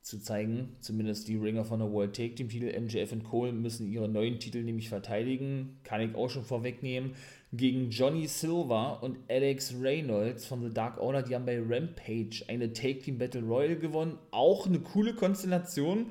zu 0.05 0.21
zeigen, 0.21 0.77
zumindest 0.81 1.29
die 1.29 1.37
Ringer 1.37 1.65
von 1.65 1.79
der 1.81 1.91
World 1.91 2.15
Take 2.15 2.35
Team 2.35 2.51
Titel, 2.51 2.79
MJF 2.79 3.13
und 3.13 3.25
Cole 3.25 3.53
müssen 3.53 3.91
ihre 3.91 4.09
neuen 4.09 4.39
Titel 4.39 4.63
nämlich 4.63 4.91
verteidigen, 4.91 5.79
kann 5.83 6.03
ich 6.03 6.15
auch 6.15 6.29
schon 6.29 6.45
vorwegnehmen, 6.45 7.15
gegen 7.55 7.89
Johnny 7.89 8.27
Silver 8.27 9.03
und 9.03 9.17
Alex 9.29 9.75
Reynolds 9.81 10.45
von 10.45 10.63
The 10.63 10.75
Dark 10.75 10.99
Order, 10.99 11.23
die 11.23 11.35
haben 11.35 11.47
bei 11.47 11.59
Rampage 11.59 12.45
eine 12.49 12.73
Take 12.75 12.99
Team 12.99 13.17
Battle 13.17 13.43
Royal 13.43 13.77
gewonnen, 13.77 14.19
auch 14.31 14.67
eine 14.67 14.81
coole 14.81 15.15
Konstellation, 15.15 16.07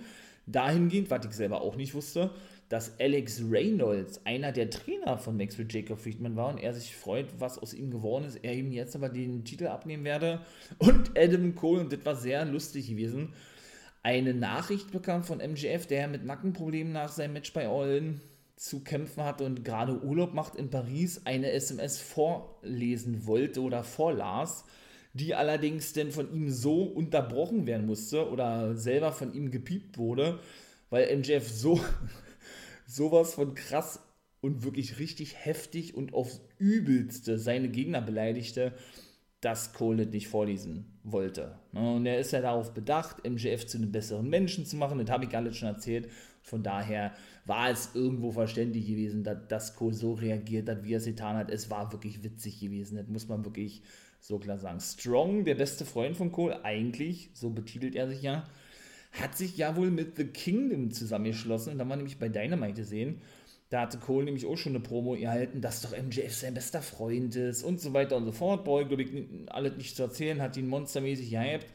dahingehend, 0.48 1.12
was 1.12 1.26
ich 1.26 1.34
selber 1.34 1.62
auch 1.62 1.76
nicht 1.76 1.94
wusste, 1.94 2.32
dass 2.74 3.00
Alex 3.00 3.44
Reynolds 3.52 4.20
einer 4.26 4.52
der 4.52 4.68
Trainer 4.68 5.20
von 5.20 5.38
Maxwell 5.38 5.68
Jacob 5.70 6.00
Friedman 6.00 6.36
war 6.36 6.50
und 6.50 6.58
er 6.58 6.74
sich 6.74 6.96
freut, 6.96 7.28
was 7.38 7.60
aus 7.60 7.76
ihm 7.76 7.92
geworden 7.92 8.26
ist, 8.26 8.44
er 8.44 8.56
ihm 8.56 8.72
jetzt 8.72 8.96
aber 8.96 9.10
den 9.10 9.46
Titel 9.46 9.68
abnehmen 9.68 10.04
werde. 10.04 10.40
Und 10.80 11.12
Adam 11.16 11.54
Cole, 11.54 11.82
und 11.82 11.94
das 11.94 12.04
war 12.04 12.16
sehr 12.16 12.44
lustig 12.46 12.88
gewesen, 12.88 13.32
eine 14.02 14.34
Nachricht 14.34 14.90
bekam 14.92 15.24
von 15.24 15.40
MGF, 15.40 15.86
der 15.86 16.08
mit 16.08 16.26
Nackenproblemen 16.26 16.92
nach 16.92 17.12
seinem 17.12 17.34
Match 17.34 17.54
bei 17.54 17.68
All 17.68 18.16
zu 18.56 18.80
kämpfen 18.80 19.24
hatte 19.24 19.44
und 19.44 19.64
gerade 19.64 20.02
Urlaub 20.02 20.34
macht 20.34 20.56
in 20.56 20.72
Paris, 20.72 21.22
eine 21.26 21.52
SMS 21.52 22.00
vorlesen 22.00 23.28
wollte 23.28 23.62
oder 23.62 23.84
vorlas, 23.84 24.66
die 25.14 25.36
allerdings 25.36 25.94
denn 25.94 26.12
von 26.12 26.34
ihm 26.34 26.50
so 26.50 26.82
unterbrochen 26.82 27.68
werden 27.68 27.86
musste 27.86 28.28
oder 28.32 28.76
selber 28.76 29.12
von 29.12 29.32
ihm 29.36 29.52
gepiept 29.52 30.00
wurde, 30.00 30.40
weil 30.90 31.16
MJF 31.16 31.48
so 31.48 31.80
sowas 32.86 33.34
von 33.34 33.56
krass 33.56 34.00
und 34.42 34.64
wirklich 34.64 35.00
richtig 35.00 35.46
heftig 35.46 35.96
und 35.96 36.14
aufs 36.14 36.42
Übelste 36.58 37.40
seine 37.40 37.70
Gegner 37.70 38.02
beleidigte, 38.02 38.74
dass 39.40 39.74
Cole 39.74 40.06
das 40.06 40.14
nicht 40.14 40.28
vorlesen 40.28 41.00
wollte. 41.04 41.60
Ne? 41.74 41.96
Und 41.96 42.06
er 42.06 42.20
ist 42.20 42.32
ja 42.32 42.42
darauf 42.42 42.74
bedacht, 42.74 43.28
MJF 43.28 43.66
zu 43.66 43.78
einem 43.78 43.92
besseren 43.92 44.30
Menschen 44.30 44.66
zu 44.66 44.78
machen. 44.78 45.00
Das 45.00 45.10
habe 45.10 45.26
ich 45.26 45.36
alles 45.36 45.58
schon 45.58 45.68
erzählt. 45.68 46.10
Von 46.42 46.64
daher 46.64 47.14
war 47.46 47.70
es 47.70 47.92
irgendwo 47.94 48.32
verständlich 48.32 48.88
gewesen, 48.88 49.24
dass, 49.24 49.48
dass 49.48 49.76
Cole 49.76 49.94
so 49.94 50.14
reagiert 50.14 50.70
hat, 50.70 50.84
wie 50.84 50.94
er 50.94 50.98
es 50.98 51.06
getan 51.06 51.36
hat. 51.36 51.50
Es 51.50 51.70
war 51.70 51.92
wirklich 51.92 52.24
witzig 52.24 52.60
gewesen. 52.60 52.98
Das 52.98 53.08
muss 53.08 53.28
man 53.28 53.44
wirklich 53.44 53.82
so 54.20 54.40
klar 54.40 54.58
sagen. 54.58 54.80
Strong, 54.80 55.44
der 55.44 55.56
beste 55.56 55.86
Freund 55.86 56.16
von 56.16 56.32
Cole, 56.32 56.64
eigentlich, 56.64 57.30
so 57.34 57.50
betitelt 57.50 57.96
er 57.96 58.08
sich 58.08 58.22
ja, 58.22 58.46
hat 59.14 59.38
sich 59.38 59.58
ja 59.58 59.76
wohl 59.76 59.92
mit 59.92 60.18
The 60.18 60.26
Kingdom 60.26 60.92
zusammengeschlossen. 60.92 61.74
Und 61.74 61.80
da 61.80 61.88
war 61.88 61.96
nämlich 61.96 62.18
bei 62.18 62.30
Dynamite 62.30 62.84
sehen. 62.84 63.22
Da 63.70 63.82
hatte 63.82 63.98
Cole 63.98 64.26
nämlich 64.26 64.46
auch 64.46 64.58
schon 64.58 64.74
eine 64.74 64.84
Promo 64.84 65.16
erhalten, 65.16 65.62
dass 65.62 65.82
doch 65.82 65.98
MJF 65.98 66.36
sein 66.36 66.54
bester 66.54 66.82
Freund 66.82 67.36
ist 67.36 67.64
und 67.64 67.80
so 67.80 67.94
weiter 67.94 68.18
und 68.18 68.26
so 68.26 68.32
fort. 68.32 68.66
Boy, 68.66 68.86
glaube 68.86 69.04
ich, 69.04 69.10
alles 69.48 69.78
nicht 69.78 69.96
zu 69.96 70.04
erzählen, 70.04 70.42
hat 70.42 70.58
ihn 70.58 70.68
monstermäßig 70.68 71.32
gehypt. 71.32 71.68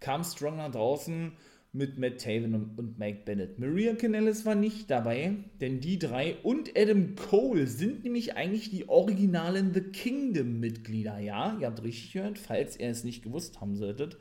Kam 0.00 0.24
Strong 0.24 0.56
nach 0.56 0.72
draußen 0.72 1.32
mit 1.72 1.98
Matt 1.98 2.20
Taven 2.20 2.54
und, 2.54 2.78
und 2.78 2.98
Mike 2.98 3.22
Bennett. 3.24 3.58
Maria 3.58 3.94
Kanellis 3.94 4.46
war 4.46 4.54
nicht 4.54 4.90
dabei, 4.90 5.34
denn 5.60 5.80
die 5.80 5.98
drei 5.98 6.36
und 6.42 6.70
Adam 6.76 7.16
Cole 7.16 7.66
sind 7.66 8.04
nämlich 8.04 8.36
eigentlich 8.36 8.70
die 8.70 8.88
originalen 8.88 9.74
The 9.74 9.80
Kingdom-Mitglieder. 9.80 11.18
Ja, 11.18 11.56
ihr 11.60 11.66
habt 11.66 11.82
richtig 11.82 12.12
gehört, 12.12 12.38
falls 12.38 12.78
ihr 12.78 12.88
es 12.88 13.02
nicht 13.02 13.24
gewusst 13.24 13.60
haben 13.60 13.74
solltet. 13.74 14.16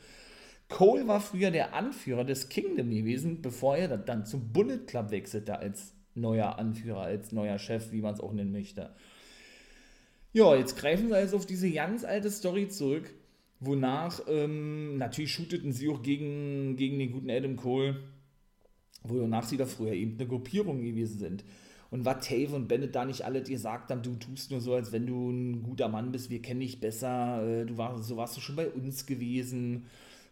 Cole 0.70 1.08
war 1.08 1.22
früher 1.22 1.52
der 1.52 1.74
Anführer 1.74 2.24
des 2.24 2.50
Kingdom 2.50 2.90
gewesen, 2.90 3.42
bevor 3.42 3.78
er 3.78 3.98
dann 3.98 4.26
zum 4.26 4.52
Bullet 4.52 4.80
Club 4.88 5.12
wechselte 5.12 5.60
als 5.60 5.94
neuer 6.16 6.58
Anführer, 6.58 7.02
als 7.02 7.32
neuer 7.32 7.60
Chef, 7.60 7.92
wie 7.92 8.02
man 8.02 8.14
es 8.14 8.20
auch 8.20 8.34
nennen 8.34 8.52
möchte. 8.52 8.94
Ja, 10.32 10.56
jetzt 10.56 10.78
greifen 10.78 11.10
sie 11.10 11.16
also 11.16 11.38
auf 11.38 11.46
diese 11.46 11.70
ganz 11.72 12.04
alte 12.04 12.32
Story 12.32 12.68
zurück, 12.68 13.14
wonach 13.60 14.22
ähm, 14.28 14.98
natürlich 14.98 15.32
shooteten 15.32 15.72
sie 15.72 15.90
auch 15.90 16.02
gegen, 16.02 16.76
gegen 16.76 16.98
den 16.98 17.12
guten 17.12 17.30
Adam 17.30 17.56
Cole, 17.56 18.00
wonach 19.04 19.46
sie 19.46 19.58
da 19.58 19.66
früher 19.66 19.94
eben 19.94 20.18
eine 20.18 20.28
Gruppierung 20.28 20.82
gewesen 20.82 21.20
sind. 21.20 21.44
Und 21.92 22.06
was 22.06 22.28
Tave 22.28 22.56
und 22.56 22.68
Bennett 22.68 22.96
da 22.96 23.06
nicht 23.06 23.24
alle 23.24 23.44
gesagt 23.44 23.92
haben, 23.92 24.02
du 24.02 24.16
tust 24.16 24.50
nur 24.50 24.60
so, 24.60 24.74
als 24.74 24.92
wenn 24.92 25.06
du 25.06 25.30
ein 25.30 25.62
guter 25.62 25.90
Mann 25.90 26.12
bist, 26.12 26.32
wir 26.32 26.42
kennen 26.42 26.62
dich 26.62 26.80
besser, 26.80 27.46
äh, 27.48 27.66
du 27.68 27.78
warst, 27.78 28.06
so 28.06 28.18
warst 28.18 28.36
du 28.36 28.42
schon 28.42 28.56
bei 28.56 28.68
uns 28.68 29.06
gewesen 29.06 29.86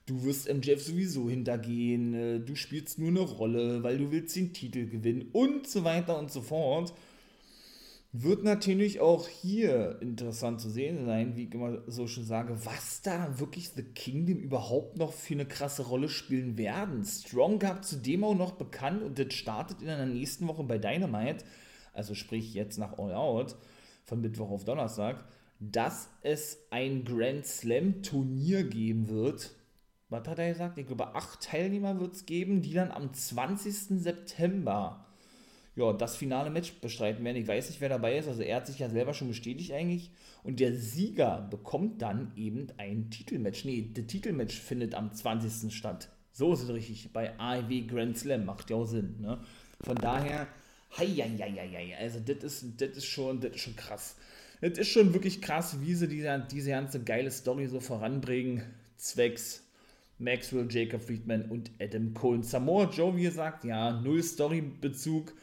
du 0.06 0.24
wirst 0.24 0.52
MJF 0.52 0.82
sowieso 0.84 1.30
hintergehen, 1.30 2.14
äh, 2.14 2.40
du 2.40 2.56
spielst 2.56 3.00
nur 3.00 3.10
eine 3.10 3.22
Rolle, 3.22 3.84
weil 3.84 3.98
du 3.98 4.12
willst 4.12 4.36
den 4.36 4.54
Titel 4.54 4.88
gewinnen 4.88 5.30
und 5.32 5.68
so 5.68 5.84
weiter 5.84 6.18
und 6.18 6.32
so 6.32 6.42
fort. 6.42 6.94
Wird 8.14 8.44
natürlich 8.44 9.00
auch 9.00 9.30
hier 9.30 9.98
interessant 10.02 10.60
zu 10.60 10.70
sehen 10.70 11.06
sein, 11.06 11.38
wie 11.38 11.46
ich 11.46 11.54
immer 11.54 11.82
so 11.88 12.08
schon 12.08 12.26
sage, 12.26 12.58
was 12.66 13.02
da 13.02 13.40
wirklich 13.40 13.70
The 13.70 13.84
Kingdom 13.84 14.40
überhaupt 14.40 14.98
noch 14.98 15.14
für 15.14 15.34
eine 15.34 15.46
krasse 15.46 15.84
Rolle 15.84 16.10
spielen 16.10 16.58
werden. 16.58 17.06
Strong 17.06 17.60
gab 17.60 17.86
zudem 17.86 18.26
auch 18.26 18.36
noch 18.36 18.52
bekannt 18.52 19.02
und 19.02 19.18
das 19.18 19.34
startet 19.34 19.80
in 19.80 19.88
der 19.88 20.06
nächsten 20.06 20.46
Woche 20.50 20.64
bei 20.64 20.78
Dynamite, 20.78 21.46
also 21.94 22.14
sprich 22.14 22.54
jetzt 22.54 22.78
nach 22.78 22.98
All 23.00 23.14
Out, 23.14 23.56
von 24.04 24.20
Mittwoch 24.20 24.50
auf 24.50 24.66
Donnerstag, 24.66 25.24
dass 25.62 26.10
es 26.22 26.58
ein 26.70 27.06
Grand 27.06 27.46
Slam 27.46 28.04
Turnier 28.04 28.66
geben 28.66 29.08
wird 29.08 29.52
was 30.12 30.28
hat 30.28 30.40
er 30.40 30.50
gesagt? 30.50 30.78
Ich 30.78 30.86
glaube, 30.86 31.16
acht 31.16 31.42
Teilnehmer 31.42 32.00
wird 32.00 32.14
es 32.14 32.26
geben, 32.26 32.62
die 32.62 32.74
dann 32.74 32.92
am 32.92 33.14
20. 33.14 34.02
September 34.02 35.06
ja, 35.76 35.94
das 35.94 36.18
finale 36.18 36.50
Match 36.50 36.74
bestreiten 36.82 37.24
werden. 37.24 37.38
Ich 37.38 37.48
weiß 37.48 37.70
nicht, 37.70 37.80
wer 37.80 37.90
dabei 37.90 38.18
ist. 38.18 38.28
Also 38.28 38.42
er 38.42 38.58
hat 38.58 38.68
sich 38.68 38.80
ja 38.80 38.90
selber 38.90 39.14
schon 39.14 39.30
bestätigt 39.30 39.72
eigentlich. 39.72 40.12
Und 40.44 40.60
der 40.60 40.76
Sieger 40.76 41.48
bekommt 41.50 42.02
dann 42.02 42.34
eben 42.36 42.68
ein 42.78 43.10
Titelmatch. 43.10 43.64
Nee, 43.64 43.82
der 43.96 44.06
Titelmatch 44.06 44.60
findet 44.60 44.96
am 44.96 45.14
20. 45.14 45.74
statt. 45.74 46.10
So 46.34 46.54
ist 46.54 46.64
es 46.64 46.70
richtig. 46.70 47.14
Bei 47.14 47.40
AEW 47.40 47.88
Grand 47.88 48.18
Slam 48.18 48.46
macht 48.46 48.70
ja 48.70 48.76
auch 48.76 48.86
Sinn. 48.86 49.22
Ne? 49.22 49.40
Von 49.80 49.96
daher, 49.96 50.48
hei, 50.98 51.08
hei, 51.08 51.38
hei, 51.40 51.70
hei, 51.74 51.98
also 51.98 52.20
das 52.20 52.44
ist, 52.44 52.82
das 52.82 52.90
ist 52.98 53.06
schon, 53.06 53.40
das 53.40 53.56
ist 53.56 53.62
schon 53.62 53.76
krass. 53.78 54.18
Das 54.60 54.78
ist 54.78 54.90
schon 54.90 55.14
wirklich 55.14 55.42
krass, 55.42 55.78
wie 55.82 55.96
sie 55.96 56.08
diese, 56.08 56.46
diese 56.52 56.70
ganze 56.70 57.02
geile 57.02 57.32
Story 57.32 57.68
so 57.68 57.80
voranbringen. 57.80 58.64
Zwecks 58.98 59.64
Maxwell, 60.22 60.68
Jacob 60.70 61.02
Friedman 61.02 61.50
und 61.50 61.72
Adam 61.80 62.14
Cole. 62.14 62.44
Samoa 62.44 62.90
Joe, 62.90 63.16
wie 63.16 63.24
gesagt, 63.24 63.64
ja, 63.66 64.00
null 64.02 64.22
Story-Bezug. 64.24 65.34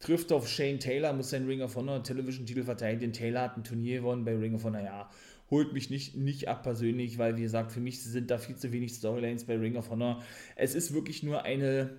Trifft 0.00 0.32
auf 0.32 0.48
Shane 0.48 0.78
Taylor, 0.78 1.12
muss 1.12 1.30
sein 1.30 1.46
Ring 1.46 1.62
of 1.62 1.76
Honor 1.76 2.02
Television-Titel 2.02 2.64
verteidigen. 2.64 3.12
Taylor 3.12 3.42
hat 3.42 3.56
ein 3.56 3.64
Turnier 3.64 3.98
gewonnen 3.98 4.24
bei 4.24 4.34
Ring 4.34 4.54
of 4.54 4.64
Honor, 4.64 4.82
ja. 4.82 5.10
Holt 5.50 5.72
mich 5.72 5.90
nicht, 5.90 6.16
nicht 6.16 6.48
ab 6.48 6.62
persönlich, 6.62 7.18
weil, 7.18 7.36
wie 7.36 7.42
gesagt, 7.42 7.72
für 7.72 7.80
mich 7.80 8.02
sind 8.02 8.30
da 8.30 8.38
viel 8.38 8.56
zu 8.56 8.72
wenig 8.72 8.92
Storylines 8.92 9.44
bei 9.44 9.56
Ring 9.56 9.76
of 9.76 9.90
Honor. 9.90 10.22
Es 10.56 10.74
ist 10.74 10.94
wirklich 10.94 11.22
nur 11.22 11.42
eine, 11.42 11.90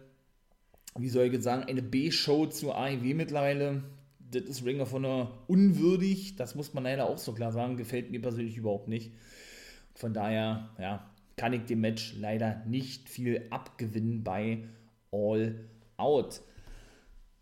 wie 0.98 1.10
soll 1.10 1.26
ich 1.26 1.34
jetzt 1.34 1.44
sagen, 1.44 1.64
eine 1.64 1.82
B-Show 1.82 2.48
zu 2.48 2.74
AEW 2.74 3.14
mittlerweile. 3.14 3.84
Das 4.32 4.44
ist 4.44 4.66
Ring 4.66 4.82
of 4.82 4.92
Honor 4.92 5.44
unwürdig. 5.48 6.36
Das 6.36 6.56
muss 6.56 6.74
man 6.74 6.84
leider 6.84 7.08
auch 7.08 7.20
so 7.20 7.34
klar 7.34 7.52
sagen. 7.52 7.78
Gefällt 7.78 8.12
mir 8.12 8.22
persönlich 8.22 8.58
überhaupt 8.58 8.88
nicht. 8.88 9.14
Von 9.94 10.14
daher, 10.14 10.70
ja, 10.78 11.10
kann 11.38 11.54
ich 11.54 11.64
dem 11.64 11.82
Match 11.82 12.16
leider 12.18 12.64
nicht 12.66 13.10
viel 13.10 13.46
abgewinnen 13.50 14.24
bei 14.24 14.64
All 15.12 15.56
Out. 15.98 16.42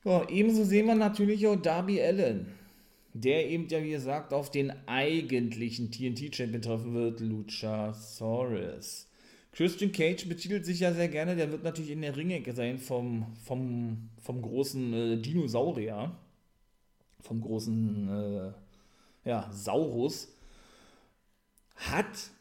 Ja, 0.03 0.27
ebenso 0.29 0.63
sehen 0.63 0.87
wir 0.87 0.95
natürlich 0.95 1.47
auch 1.47 1.55
Darby 1.55 2.01
Allen. 2.01 2.47
der 3.13 3.49
eben 3.49 3.67
ja, 3.69 3.83
wie 3.83 3.91
gesagt, 3.91 4.33
auf 4.33 4.49
den 4.49 4.73
eigentlichen 4.87 5.91
TNT-Champion 5.91 6.61
treffen 6.61 6.93
wird, 6.95 7.19
Luchasaurus. 7.19 9.07
Christian 9.51 9.91
Cage 9.91 10.27
betitelt 10.27 10.65
sich 10.65 10.79
ja 10.79 10.91
sehr 10.93 11.09
gerne, 11.09 11.35
der 11.35 11.51
wird 11.51 11.63
natürlich 11.63 11.91
in 11.91 12.01
der 12.01 12.17
Ringecke 12.17 12.53
sein 12.53 12.79
vom, 12.79 13.27
vom, 13.45 14.09
vom 14.19 14.41
großen 14.41 14.93
äh, 14.93 15.17
Dinosaurier, 15.17 16.17
vom 17.21 17.39
großen 17.39 18.09
äh, 18.09 19.29
ja, 19.29 19.47
Saurus. 19.51 20.35
Hat 21.75 22.31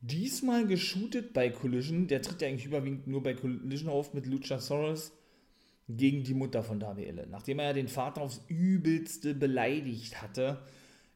diesmal 0.00 0.66
geshootet 0.66 1.32
bei 1.32 1.50
Collision, 1.50 2.06
der 2.06 2.22
tritt 2.22 2.42
ja 2.42 2.48
eigentlich 2.48 2.66
überwiegend 2.66 3.06
nur 3.06 3.22
bei 3.22 3.34
Collision 3.34 3.90
auf 3.90 4.14
mit 4.14 4.26
Luchasaurus 4.26 5.12
gegen 5.88 6.22
die 6.22 6.34
Mutter 6.34 6.62
von 6.62 6.80
Darby 6.80 7.08
Allen. 7.08 7.30
Nachdem 7.30 7.58
er 7.58 7.66
ja 7.66 7.72
den 7.72 7.88
Vater 7.88 8.22
aufs 8.22 8.42
Übelste 8.48 9.34
beleidigt 9.34 10.22
hatte, 10.22 10.62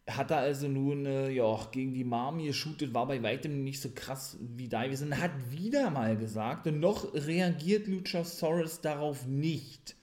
hat 0.06 0.30
er 0.30 0.38
also 0.38 0.68
nun 0.68 1.06
äh, 1.06 1.30
ja, 1.30 1.68
gegen 1.72 1.94
die 1.94 2.04
Mom 2.04 2.38
geshootet, 2.38 2.92
war 2.92 3.06
bei 3.06 3.22
weitem 3.22 3.64
nicht 3.64 3.80
so 3.80 3.90
krass 3.94 4.36
wie 4.40 4.68
Davison, 4.68 5.18
hat 5.18 5.32
wieder 5.50 5.90
mal 5.90 6.16
gesagt, 6.16 6.66
und 6.66 6.80
noch 6.80 7.14
reagiert 7.14 7.86
Luchasaurus 7.86 8.82
darauf 8.82 9.26
nicht, 9.26 9.96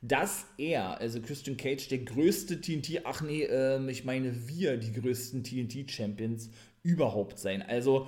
dass 0.00 0.46
er, 0.56 0.98
also 0.98 1.20
Christian 1.20 1.56
Cage, 1.56 1.88
der 1.88 1.98
größte 1.98 2.60
TNT, 2.60 3.02
ach 3.04 3.20
nee, 3.20 3.42
äh, 3.42 3.90
ich 3.90 4.04
meine 4.04 4.48
wir, 4.48 4.78
die 4.78 4.92
größten 4.92 5.44
TNT-Champions 5.44 6.50
überhaupt 6.84 7.40
sein. 7.40 7.62
Also, 7.62 8.06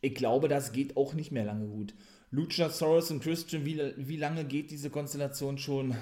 ich 0.00 0.14
glaube, 0.14 0.46
das 0.46 0.72
geht 0.72 0.96
auch 0.96 1.14
nicht 1.14 1.32
mehr 1.32 1.44
lange 1.44 1.66
gut. 1.66 1.94
Luchasaurus 2.30 3.10
und 3.10 3.22
Christian, 3.22 3.64
wie, 3.64 3.80
wie 3.96 4.16
lange 4.16 4.44
geht 4.44 4.70
diese 4.70 4.90
Konstellation 4.90 5.58
schon? 5.58 5.96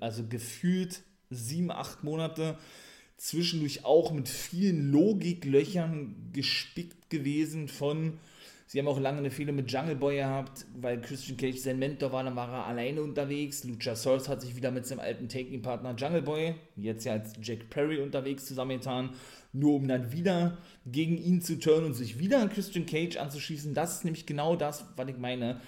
Also 0.00 0.26
gefühlt 0.28 1.02
sieben, 1.30 1.70
acht 1.70 2.04
Monate. 2.04 2.58
Zwischendurch 3.16 3.84
auch 3.84 4.12
mit 4.12 4.28
vielen 4.28 4.92
Logiklöchern 4.92 6.30
gespickt 6.32 7.10
gewesen 7.10 7.68
von. 7.68 8.18
Sie 8.66 8.78
haben 8.78 8.88
auch 8.88 8.98
lange 8.98 9.18
eine 9.18 9.30
Fehler 9.30 9.52
mit 9.52 9.70
Jungle 9.70 9.94
Boy 9.94 10.16
gehabt, 10.16 10.66
weil 10.74 11.00
Christian 11.00 11.36
Cage 11.36 11.58
sein 11.58 11.78
Mentor 11.78 12.12
war, 12.12 12.24
dann 12.24 12.34
war 12.34 12.50
er 12.50 12.66
alleine 12.66 13.02
unterwegs. 13.02 13.62
Luchasaurus 13.64 14.28
hat 14.28 14.40
sich 14.40 14.56
wieder 14.56 14.70
mit 14.70 14.86
seinem 14.86 15.00
alten 15.00 15.28
Taking-Partner 15.28 15.94
Jungle 15.96 16.22
Boy, 16.22 16.54
jetzt 16.76 17.04
ja 17.04 17.12
als 17.12 17.34
Jack 17.42 17.68
Perry 17.68 18.00
unterwegs, 18.00 18.46
zusammengetan 18.46 19.10
nur 19.54 19.74
um 19.74 19.86
dann 19.86 20.12
wieder 20.12 20.58
gegen 20.84 21.16
ihn 21.16 21.40
zu 21.40 21.58
turnen 21.58 21.86
und 21.86 21.94
sich 21.94 22.18
wieder 22.18 22.40
an 22.40 22.50
Christian 22.50 22.86
Cage 22.86 23.16
anzuschließen. 23.16 23.72
Das 23.72 23.96
ist 23.96 24.04
nämlich 24.04 24.26
genau 24.26 24.56
das, 24.56 24.84
was 24.96 25.08
ich 25.08 25.16
meine. 25.16 25.60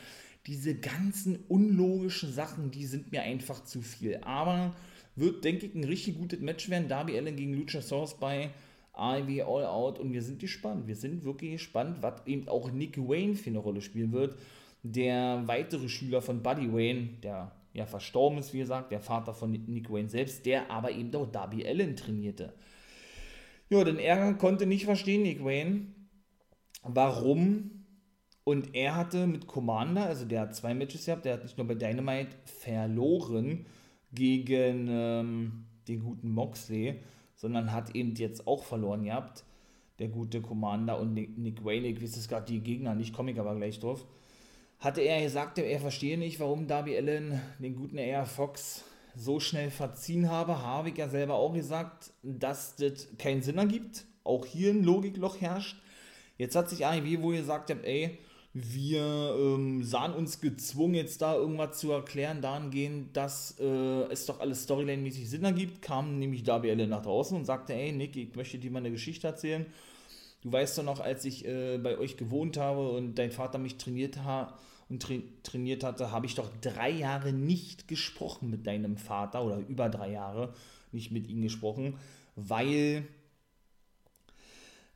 Diese 0.47 0.75
ganzen 0.75 1.38
unlogischen 1.49 2.33
Sachen, 2.33 2.71
die 2.71 2.87
sind 2.87 3.12
mir 3.12 3.23
einfach 3.23 3.65
zu 3.65 3.83
viel. 3.83 4.19
Aber 4.23 4.75
wird, 5.15 5.45
denke 5.45 5.67
ich, 5.67 5.75
ein 5.75 5.85
richtig 5.85 6.19
gutes 6.19 6.41
Match 6.41 6.69
werden. 6.69 6.88
Darby 6.88 7.17
Allen 7.17 7.37
gegen 7.37 7.55
Luchasaurus 7.55 8.19
bei 8.19 8.50
AEW 8.97 9.43
All 9.43 9.65
Out 9.67 9.99
und 9.99 10.12
wir 10.12 10.23
sind 10.23 10.38
gespannt. 10.41 10.87
Wir 10.87 10.97
sind 10.97 11.25
wirklich 11.25 11.53
gespannt, 11.53 11.99
was 12.00 12.26
eben 12.26 12.49
auch 12.49 12.71
Nick 12.71 12.99
Wayne 12.99 13.35
für 13.35 13.50
eine 13.50 13.59
Rolle 13.59 13.81
spielen 13.81 14.12
wird. 14.12 14.37
Der 14.83 15.43
weitere 15.47 15.88
Schüler 15.88 16.23
von 16.23 16.43
Buddy 16.43 16.73
Wayne, 16.73 17.09
der 17.23 17.52
ja 17.73 17.87
verstorben 17.87 18.39
ist, 18.39 18.54
wie 18.54 18.59
gesagt, 18.59 18.91
der 18.91 19.00
Vater 19.00 19.35
von 19.35 19.52
Nick 19.52 19.91
Wayne 19.91 20.09
selbst, 20.09 20.47
der 20.47 20.71
aber 20.71 20.91
eben 20.91 21.15
auch 21.15 21.30
Darby 21.30 21.67
Allen 21.67 21.97
trainierte. 21.97 22.54
Ja, 23.69 23.85
denn 23.85 23.99
er 23.99 24.35
konnte 24.35 24.67
nicht 24.67 24.85
verstehen, 24.85 25.23
Nick 25.23 25.45
Wayne, 25.45 25.89
warum. 26.82 27.73
Und 28.45 28.76
er 28.76 28.95
hatte 28.95 29.26
mit 29.26 29.49
Commander, 29.49 30.06
also 30.06 30.25
der 30.25 30.43
hat 30.43 30.54
zwei 30.54 30.73
Matches 30.73 31.06
gehabt, 31.06 31.25
der 31.25 31.35
hat 31.35 31.43
nicht 31.43 31.59
nur 31.59 31.67
bei 31.67 31.75
Dynamite 31.75 32.37
verloren 32.45 33.67
gegen 34.13 34.87
ähm, 34.89 35.65
den 35.89 36.00
guten 36.00 36.30
Moxley, 36.30 37.00
sondern 37.47 37.71
hat 37.71 37.95
eben 37.95 38.17
jetzt 38.17 38.49
auch 38.49 38.65
verloren 38.65 39.04
gehabt. 39.04 39.45
Der 40.00 40.09
gute 40.09 40.41
Commander 40.41 40.99
und 40.99 41.15
Nick, 41.15 41.39
Nick 41.39 41.65
Wayne, 41.65 41.87
ich 41.87 42.02
weiß 42.02 42.17
es 42.17 42.26
gerade 42.26 42.45
die 42.45 42.59
Gegner 42.59 42.97
nicht, 42.97 43.15
komme 43.15 43.30
ich 43.30 43.39
aber 43.39 43.54
gleich 43.54 43.78
drauf. 43.78 44.04
Hatte 44.80 45.00
er 45.00 45.23
gesagt, 45.23 45.59
er 45.59 45.78
verstehe 45.78 46.19
nicht, 46.19 46.41
warum 46.41 46.67
Darby 46.67 46.97
Allen 46.97 47.41
den 47.61 47.76
guten 47.76 47.99
Air 47.99 48.26
Fox 48.26 48.82
so 49.15 49.39
schnell 49.39 49.71
verziehen 49.71 50.28
habe, 50.28 50.59
ich 50.89 50.99
ja 50.99 51.09
selber 51.09 51.35
auch 51.35 51.54
gesagt, 51.54 52.13
dass 52.25 52.75
das 52.75 53.06
keinen 53.17 53.43
Sinn 53.43 53.59
ergibt. 53.59 54.06
Auch 54.25 54.45
hier 54.45 54.73
ein 54.73 54.82
Logikloch 54.82 55.41
herrscht. 55.41 55.80
Jetzt 56.39 56.56
hat 56.56 56.69
sich 56.69 56.85
AEW 56.85 57.23
wohl 57.23 57.37
gesagt, 57.37 57.71
ey, 57.71 58.19
wir 58.58 59.36
ähm, 59.38 59.84
sahen 59.84 60.14
uns 60.14 60.40
gezwungen, 60.40 60.95
jetzt 60.95 61.21
da 61.21 61.34
irgendwas 61.34 61.78
zu 61.78 61.92
erklären, 61.92 62.40
dahingehend, 62.40 63.16
dass 63.16 63.56
äh, 63.60 64.04
es 64.10 64.25
doch 64.25 64.40
alles 64.40 64.62
Storyline-mäßig 64.62 65.28
Sinn 65.28 65.45
ergibt. 65.45 65.82
Kam 65.82 66.19
nämlich 66.19 66.50
Allen 66.50 66.88
nach 66.88 67.02
draußen 67.02 67.36
und 67.36 67.45
sagte, 67.45 67.75
ey, 67.75 67.92
Nick, 67.92 68.16
ich 68.16 68.34
möchte 68.34 68.58
dir 68.58 68.71
mal 68.71 68.78
eine 68.78 68.90
Geschichte 68.90 69.26
erzählen. 69.26 69.66
Du 70.40 70.50
weißt 70.50 70.78
doch 70.78 70.84
noch, 70.84 71.00
als 71.00 71.25
ich 71.26 71.47
äh, 71.47 71.76
bei 71.78 71.99
euch 71.99 72.16
gewohnt 72.16 72.56
habe 72.56 72.88
und 72.88 73.16
dein 73.16 73.30
Vater 73.30 73.58
mich 73.58 73.76
trainiert 73.76 74.19
hat, 74.25 74.54
und 74.88 75.02
tra 75.02 75.14
trainiert 75.42 75.84
hatte, 75.84 76.12
habe 76.12 76.26
ich 76.26 76.34
doch 76.34 76.50
drei 76.60 76.90
Jahre 76.90 77.32
nicht 77.32 77.88
gesprochen 77.88 78.50
mit 78.50 78.66
deinem 78.66 78.97
Vater 78.97 79.45
oder 79.45 79.58
über 79.58 79.88
drei 79.88 80.12
Jahre 80.12 80.54
nicht 80.92 81.10
mit 81.10 81.28
ihm 81.28 81.42
gesprochen, 81.42 81.99
weil, 82.36 83.06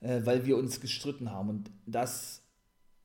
äh, 0.00 0.20
weil 0.24 0.46
wir 0.46 0.56
uns 0.56 0.80
gestritten 0.80 1.30
haben. 1.30 1.48
Und 1.48 1.70
das, 1.86 2.39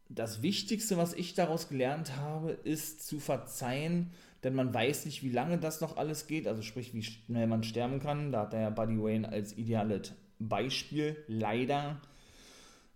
das 0.10 0.42
Wichtigste, 0.42 0.98
was 0.98 1.14
ich 1.14 1.34
daraus 1.34 1.70
gelernt 1.70 2.16
habe, 2.18 2.52
ist 2.52 3.06
zu 3.08 3.20
verzeihen, 3.20 4.12
denn 4.44 4.54
man 4.54 4.74
weiß 4.74 5.06
nicht, 5.06 5.24
wie 5.24 5.32
lange 5.32 5.58
das 5.58 5.82
noch 5.82 5.98
alles 5.98 6.28
geht, 6.28 6.48
also 6.48 6.62
sprich, 6.62 6.94
wie 6.94 7.04
schnell 7.04 7.48
man 7.48 7.64
sterben 7.64 8.00
kann. 8.00 8.32
Da 8.32 8.42
hat 8.42 8.54
der 8.54 8.70
Buddy 8.70 9.02
Wayne 9.02 9.28
als 9.28 9.58
ideales 9.58 10.14
Beispiel 10.38 11.18
leider, 11.28 12.00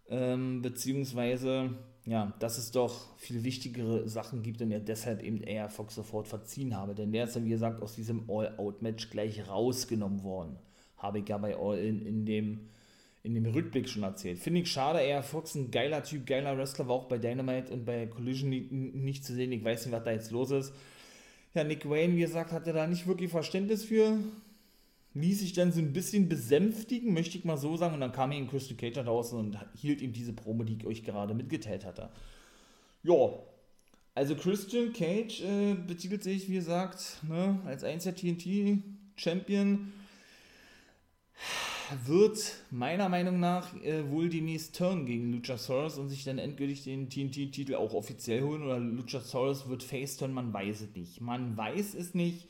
ähm, 0.09 0.61
beziehungsweise 0.61 1.71
ja, 2.05 2.33
dass 2.39 2.57
es 2.57 2.71
doch 2.71 3.15
viel 3.17 3.43
wichtigere 3.43 4.07
Sachen 4.07 4.41
gibt 4.41 4.61
und 4.61 4.71
er 4.71 4.79
deshalb 4.79 5.21
eben 5.21 5.41
eher 5.41 5.69
Fox 5.69 5.95
sofort 5.95 6.27
verziehen 6.27 6.75
habe. 6.75 6.95
Denn 6.95 7.11
der 7.11 7.25
ist 7.25 7.35
ja, 7.35 7.43
wie 7.43 7.49
gesagt, 7.49 7.81
aus 7.83 7.95
diesem 7.95 8.29
All-Out-Match 8.29 9.09
gleich 9.11 9.47
rausgenommen 9.47 10.23
worden. 10.23 10.57
Habe 10.97 11.19
ich 11.19 11.29
ja 11.29 11.37
bei 11.37 11.55
All-In 11.55 12.05
in 12.05 12.25
dem, 12.25 12.69
in 13.23 13.33
dem 13.33 13.45
Rückblick 13.45 13.89
schon 13.89 14.03
erzählt. 14.03 14.39
Finde 14.39 14.61
ich 14.61 14.71
schade, 14.71 14.99
eher 14.99 15.23
Fox 15.23 15.55
ein 15.55 15.71
geiler 15.71 16.03
Typ, 16.03 16.25
geiler 16.25 16.57
Wrestler, 16.57 16.87
war 16.87 16.95
auch 16.95 17.07
bei 17.07 17.17
Dynamite 17.17 17.73
und 17.73 17.85
bei 17.85 18.07
Collision 18.07 18.49
nicht, 18.49 19.25
zu 19.25 19.33
sehen. 19.33 19.51
Ich 19.51 19.63
weiß 19.63 19.85
nicht, 19.85 19.95
was 19.95 20.03
da 20.03 20.11
jetzt 20.11 20.31
los 20.31 20.51
ist. 20.51 20.73
Ja, 21.53 21.63
Nick 21.63 21.89
Wayne, 21.89 22.15
wie 22.15 22.21
gesagt, 22.21 22.51
hatte 22.51 22.73
da 22.73 22.87
nicht 22.87 23.07
wirklich 23.07 23.31
Verständnis 23.31 23.83
für 23.83 24.19
ließ 25.13 25.39
sich 25.39 25.53
dann 25.53 25.71
so 25.71 25.79
ein 25.79 25.93
bisschen 25.93 26.29
besänftigen, 26.29 27.13
möchte 27.13 27.37
ich 27.37 27.45
mal 27.45 27.57
so 27.57 27.75
sagen, 27.77 27.95
und 27.95 28.01
dann 28.01 28.11
kam 28.11 28.31
ihm 28.31 28.49
Christian 28.49 28.77
Cage 28.77 29.03
draußen 29.05 29.37
und 29.37 29.57
hielt 29.75 30.01
ihm 30.01 30.13
diese 30.13 30.33
Promo, 30.33 30.63
die 30.63 30.77
ich 30.77 30.85
euch 30.85 31.03
gerade 31.03 31.33
mitgeteilt 31.33 31.85
hatte. 31.85 32.09
Ja, 33.03 33.39
also 34.13 34.35
Christian 34.35 34.93
Cage 34.93 35.41
äh, 35.41 35.75
betitelt 35.75 36.23
sich, 36.23 36.49
wie 36.49 36.55
gesagt, 36.55 37.17
ne, 37.27 37.59
als 37.65 37.83
einziger 37.83 38.15
TNT-Champion. 38.15 39.93
Wird 42.05 42.55
meiner 42.71 43.09
Meinung 43.09 43.39
nach 43.39 43.75
äh, 43.83 44.09
wohl 44.09 44.29
demnächst 44.29 44.75
turn 44.75 45.05
gegen 45.05 45.33
Luchasaurus 45.33 45.97
und 45.97 46.09
sich 46.09 46.23
dann 46.23 46.37
endgültig 46.37 46.83
den 46.83 47.09
TNT-Titel 47.09 47.75
auch 47.75 47.93
offiziell 47.93 48.41
holen. 48.43 48.63
Oder 48.63 48.79
Luchasaurus 48.79 49.67
wird 49.67 49.83
face-turn, 49.83 50.33
man 50.33 50.53
weiß 50.53 50.81
es 50.81 50.95
nicht. 50.95 51.21
Man 51.21 51.57
weiß 51.57 51.95
es 51.95 52.13
nicht 52.13 52.47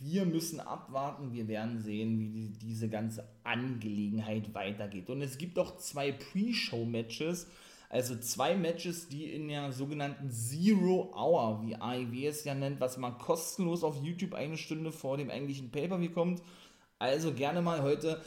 wir 0.00 0.24
müssen 0.24 0.60
abwarten, 0.60 1.34
wir 1.34 1.46
werden 1.46 1.78
sehen, 1.78 2.18
wie 2.18 2.30
die, 2.30 2.52
diese 2.58 2.88
ganze 2.88 3.28
Angelegenheit 3.44 4.54
weitergeht. 4.54 5.10
Und 5.10 5.20
es 5.20 5.36
gibt 5.36 5.58
auch 5.58 5.76
zwei 5.76 6.10
Pre-Show-Matches, 6.10 7.46
also 7.90 8.16
zwei 8.16 8.56
Matches, 8.56 9.08
die 9.08 9.24
in 9.24 9.48
der 9.48 9.72
sogenannten 9.72 10.30
Zero 10.30 11.12
Hour, 11.14 11.62
wie 11.62 11.76
AIW 11.76 12.26
es 12.26 12.44
ja 12.44 12.54
nennt, 12.54 12.80
was 12.80 12.96
man 12.96 13.18
kostenlos 13.18 13.84
auf 13.84 14.02
YouTube 14.02 14.32
eine 14.32 14.56
Stunde 14.56 14.90
vor 14.90 15.18
dem 15.18 15.28
eigentlichen 15.28 15.70
Pay-Per-View 15.70 16.12
kommt. 16.12 16.40
Also 16.98 17.34
gerne 17.34 17.60
mal 17.60 17.82
heute, 17.82 18.22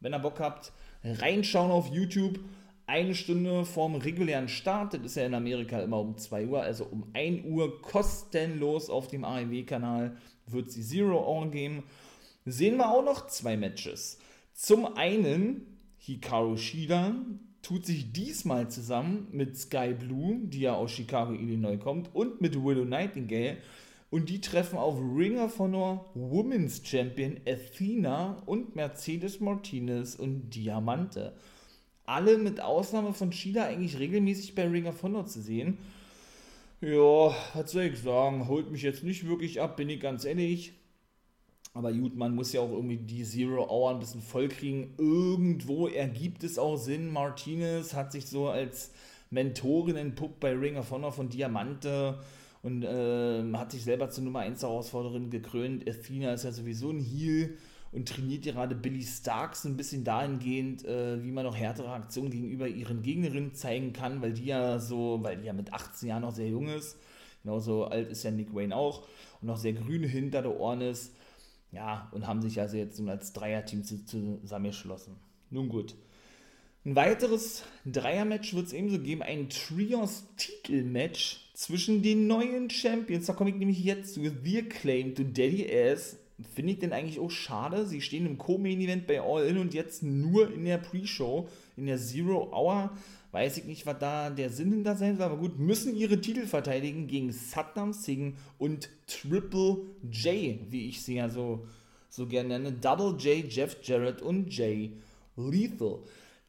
wenn 0.00 0.14
ihr 0.14 0.18
Bock 0.18 0.40
habt, 0.40 0.72
reinschauen 1.04 1.70
auf 1.70 1.88
YouTube. 1.88 2.40
Eine 2.86 3.14
Stunde 3.14 3.66
vorm 3.66 3.96
regulären 3.96 4.48
Start, 4.48 4.94
das 4.94 5.02
ist 5.02 5.16
ja 5.16 5.26
in 5.26 5.34
Amerika 5.34 5.78
immer 5.80 6.00
um 6.00 6.16
2 6.16 6.46
Uhr, 6.46 6.62
also 6.62 6.84
um 6.84 7.04
1 7.12 7.44
Uhr 7.44 7.82
kostenlos 7.82 8.88
auf 8.88 9.08
dem 9.08 9.24
AEW-Kanal 9.24 10.16
wird 10.46 10.70
sie 10.70 10.82
Zero 10.82 11.18
Hour 11.26 11.50
geben. 11.50 11.82
Sehen 12.46 12.78
wir 12.78 12.90
auch 12.90 13.04
noch 13.04 13.26
zwei 13.26 13.56
Matches. 13.58 14.18
Zum 14.54 14.96
einen 14.96 15.78
Hikaru 15.98 16.56
Shida 16.56 17.14
tut 17.60 17.84
sich 17.84 18.12
diesmal 18.12 18.70
zusammen 18.70 19.28
mit 19.32 19.58
Sky 19.58 19.92
Blue, 19.92 20.38
die 20.44 20.60
ja 20.60 20.74
aus 20.74 20.92
Chicago, 20.92 21.32
Illinois 21.32 21.76
kommt, 21.76 22.14
und 22.14 22.40
mit 22.40 22.54
Willow 22.54 22.84
Nightingale. 22.84 23.58
Und 24.10 24.30
die 24.30 24.40
treffen 24.40 24.78
auf 24.78 24.98
Ring 24.98 25.38
of 25.38 25.58
Honor 25.58 26.06
Women's 26.14 26.80
Champion 26.82 27.38
Athena 27.46 28.42
und 28.46 28.74
Mercedes 28.74 29.40
Martinez 29.40 30.14
und 30.14 30.50
Diamante. 30.50 31.34
Alle 32.06 32.38
mit 32.38 32.60
Ausnahme 32.60 33.12
von 33.12 33.32
Shida 33.32 33.64
eigentlich 33.64 33.98
regelmäßig 33.98 34.54
bei 34.54 34.66
Ring 34.66 34.86
of 34.86 35.02
Honor 35.02 35.26
zu 35.26 35.42
sehen. 35.42 35.76
Ja, 36.80 37.34
was 37.54 37.72
soll 37.72 37.82
ich 37.82 37.98
sagen? 37.98 38.48
Holt 38.48 38.70
mich 38.70 38.82
jetzt 38.82 39.04
nicht 39.04 39.26
wirklich 39.28 39.60
ab, 39.60 39.76
bin 39.76 39.90
ich 39.90 40.00
ganz 40.00 40.24
ehrlich. 40.24 40.72
Aber 41.74 41.92
gut, 41.92 42.16
man 42.16 42.34
muss 42.34 42.52
ja 42.52 42.62
auch 42.62 42.70
irgendwie 42.70 42.96
die 42.96 43.24
Zero 43.24 43.68
Hour 43.68 43.90
ein 43.90 43.98
bisschen 43.98 44.22
vollkriegen. 44.22 44.94
Irgendwo 44.96 45.86
ergibt 45.86 46.44
es 46.44 46.58
auch 46.58 46.76
Sinn. 46.76 47.12
Martinez 47.12 47.92
hat 47.92 48.12
sich 48.12 48.26
so 48.26 48.48
als 48.48 48.90
Mentorin 49.30 49.96
entpuppt 49.96 50.40
bei 50.40 50.52
Ring 50.52 50.76
of 50.76 50.90
Honor 50.90 51.12
von 51.12 51.28
Diamante 51.28 52.18
und 52.68 52.82
äh, 52.82 53.56
hat 53.56 53.72
sich 53.72 53.82
selber 53.82 54.10
zur 54.10 54.24
Nummer 54.24 54.40
1 54.40 54.60
Herausforderin 54.60 55.30
gekrönt. 55.30 55.88
Athena 55.88 56.34
ist 56.34 56.44
ja 56.44 56.52
sowieso 56.52 56.90
ein 56.90 57.00
Heel 57.00 57.56
und 57.92 58.06
trainiert 58.06 58.44
gerade 58.44 58.74
Billy 58.74 59.02
Starks 59.02 59.64
ein 59.64 59.78
bisschen 59.78 60.04
dahingehend, 60.04 60.84
äh, 60.84 61.24
wie 61.24 61.32
man 61.32 61.46
noch 61.46 61.56
härtere 61.56 61.90
Aktionen 61.90 62.30
gegenüber 62.30 62.68
ihren 62.68 63.02
Gegnerinnen 63.02 63.54
zeigen 63.54 63.94
kann, 63.94 64.20
weil 64.20 64.34
die 64.34 64.44
ja 64.44 64.78
so, 64.78 65.18
weil 65.22 65.38
die 65.38 65.46
ja 65.46 65.54
mit 65.54 65.72
18 65.72 66.10
Jahren 66.10 66.22
noch 66.22 66.34
sehr 66.34 66.48
jung 66.48 66.68
ist. 66.68 66.98
Genauso 67.42 67.86
alt 67.86 68.10
ist 68.10 68.22
ja 68.22 68.30
Nick 68.30 68.54
Wayne 68.54 68.76
auch 68.76 69.08
und 69.40 69.48
noch 69.48 69.56
sehr 69.56 69.72
grün 69.72 70.04
hinter 70.04 70.42
der 70.42 70.60
Ohren 70.60 70.82
ist. 70.82 71.14
Ja, 71.72 72.10
und 72.12 72.26
haben 72.26 72.42
sich 72.42 72.60
also 72.60 72.76
jetzt 72.76 72.98
nun 72.98 73.08
als 73.08 73.32
Dreierteam 73.32 73.82
zusammengeschlossen. 73.82 75.16
Nun 75.48 75.70
gut. 75.70 75.94
Ein 76.84 76.96
weiteres 76.96 77.64
Dreiermatch 77.86 78.54
wird 78.54 78.66
es 78.66 78.72
ebenso 78.74 78.98
geben, 78.98 79.22
ein 79.22 79.48
Trios-Titelmatch 79.48 81.47
zwischen 81.58 82.02
den 82.02 82.28
neuen 82.28 82.70
Champions. 82.70 83.26
Da 83.26 83.32
komme 83.32 83.50
ich 83.50 83.56
nämlich 83.56 83.82
jetzt 83.82 84.14
zu. 84.14 84.22
The 84.22 84.62
Claim 84.62 85.16
to 85.16 85.24
Daddy 85.24 85.66
Ass. 85.68 86.16
Finde 86.54 86.74
ich 86.74 86.78
denn 86.78 86.92
eigentlich 86.92 87.18
auch 87.18 87.32
schade. 87.32 87.84
Sie 87.84 88.00
stehen 88.00 88.26
im 88.26 88.38
Co-Main-Event 88.38 89.08
bei 89.08 89.20
All 89.20 89.44
In 89.44 89.58
und 89.58 89.74
jetzt 89.74 90.04
nur 90.04 90.54
in 90.54 90.64
der 90.64 90.78
Pre-Show, 90.78 91.48
in 91.76 91.86
der 91.86 91.98
Zero 91.98 92.52
Hour. 92.52 92.96
Weiß 93.32 93.56
ich 93.56 93.64
nicht, 93.64 93.86
was 93.86 93.98
da 93.98 94.30
der 94.30 94.50
Sinn 94.50 94.70
hinter 94.70 94.94
sein 94.94 95.16
soll, 95.16 95.26
aber 95.26 95.36
gut, 95.36 95.58
müssen 95.58 95.96
ihre 95.96 96.20
Titel 96.20 96.46
verteidigen 96.46 97.08
gegen 97.08 97.32
Satnam 97.32 97.92
Singh 97.92 98.36
und 98.58 98.88
Triple 99.08 99.78
J, 100.08 100.60
wie 100.70 100.88
ich 100.88 101.02
sie 101.02 101.16
ja 101.16 101.28
so, 101.28 101.66
so 102.08 102.28
gerne 102.28 102.60
nenne. 102.60 102.72
Double 102.72 103.16
J, 103.18 103.44
Jeff 103.52 103.76
Jarrett 103.82 104.22
und 104.22 104.56
Jay 104.56 104.92
Lethal. 105.36 105.98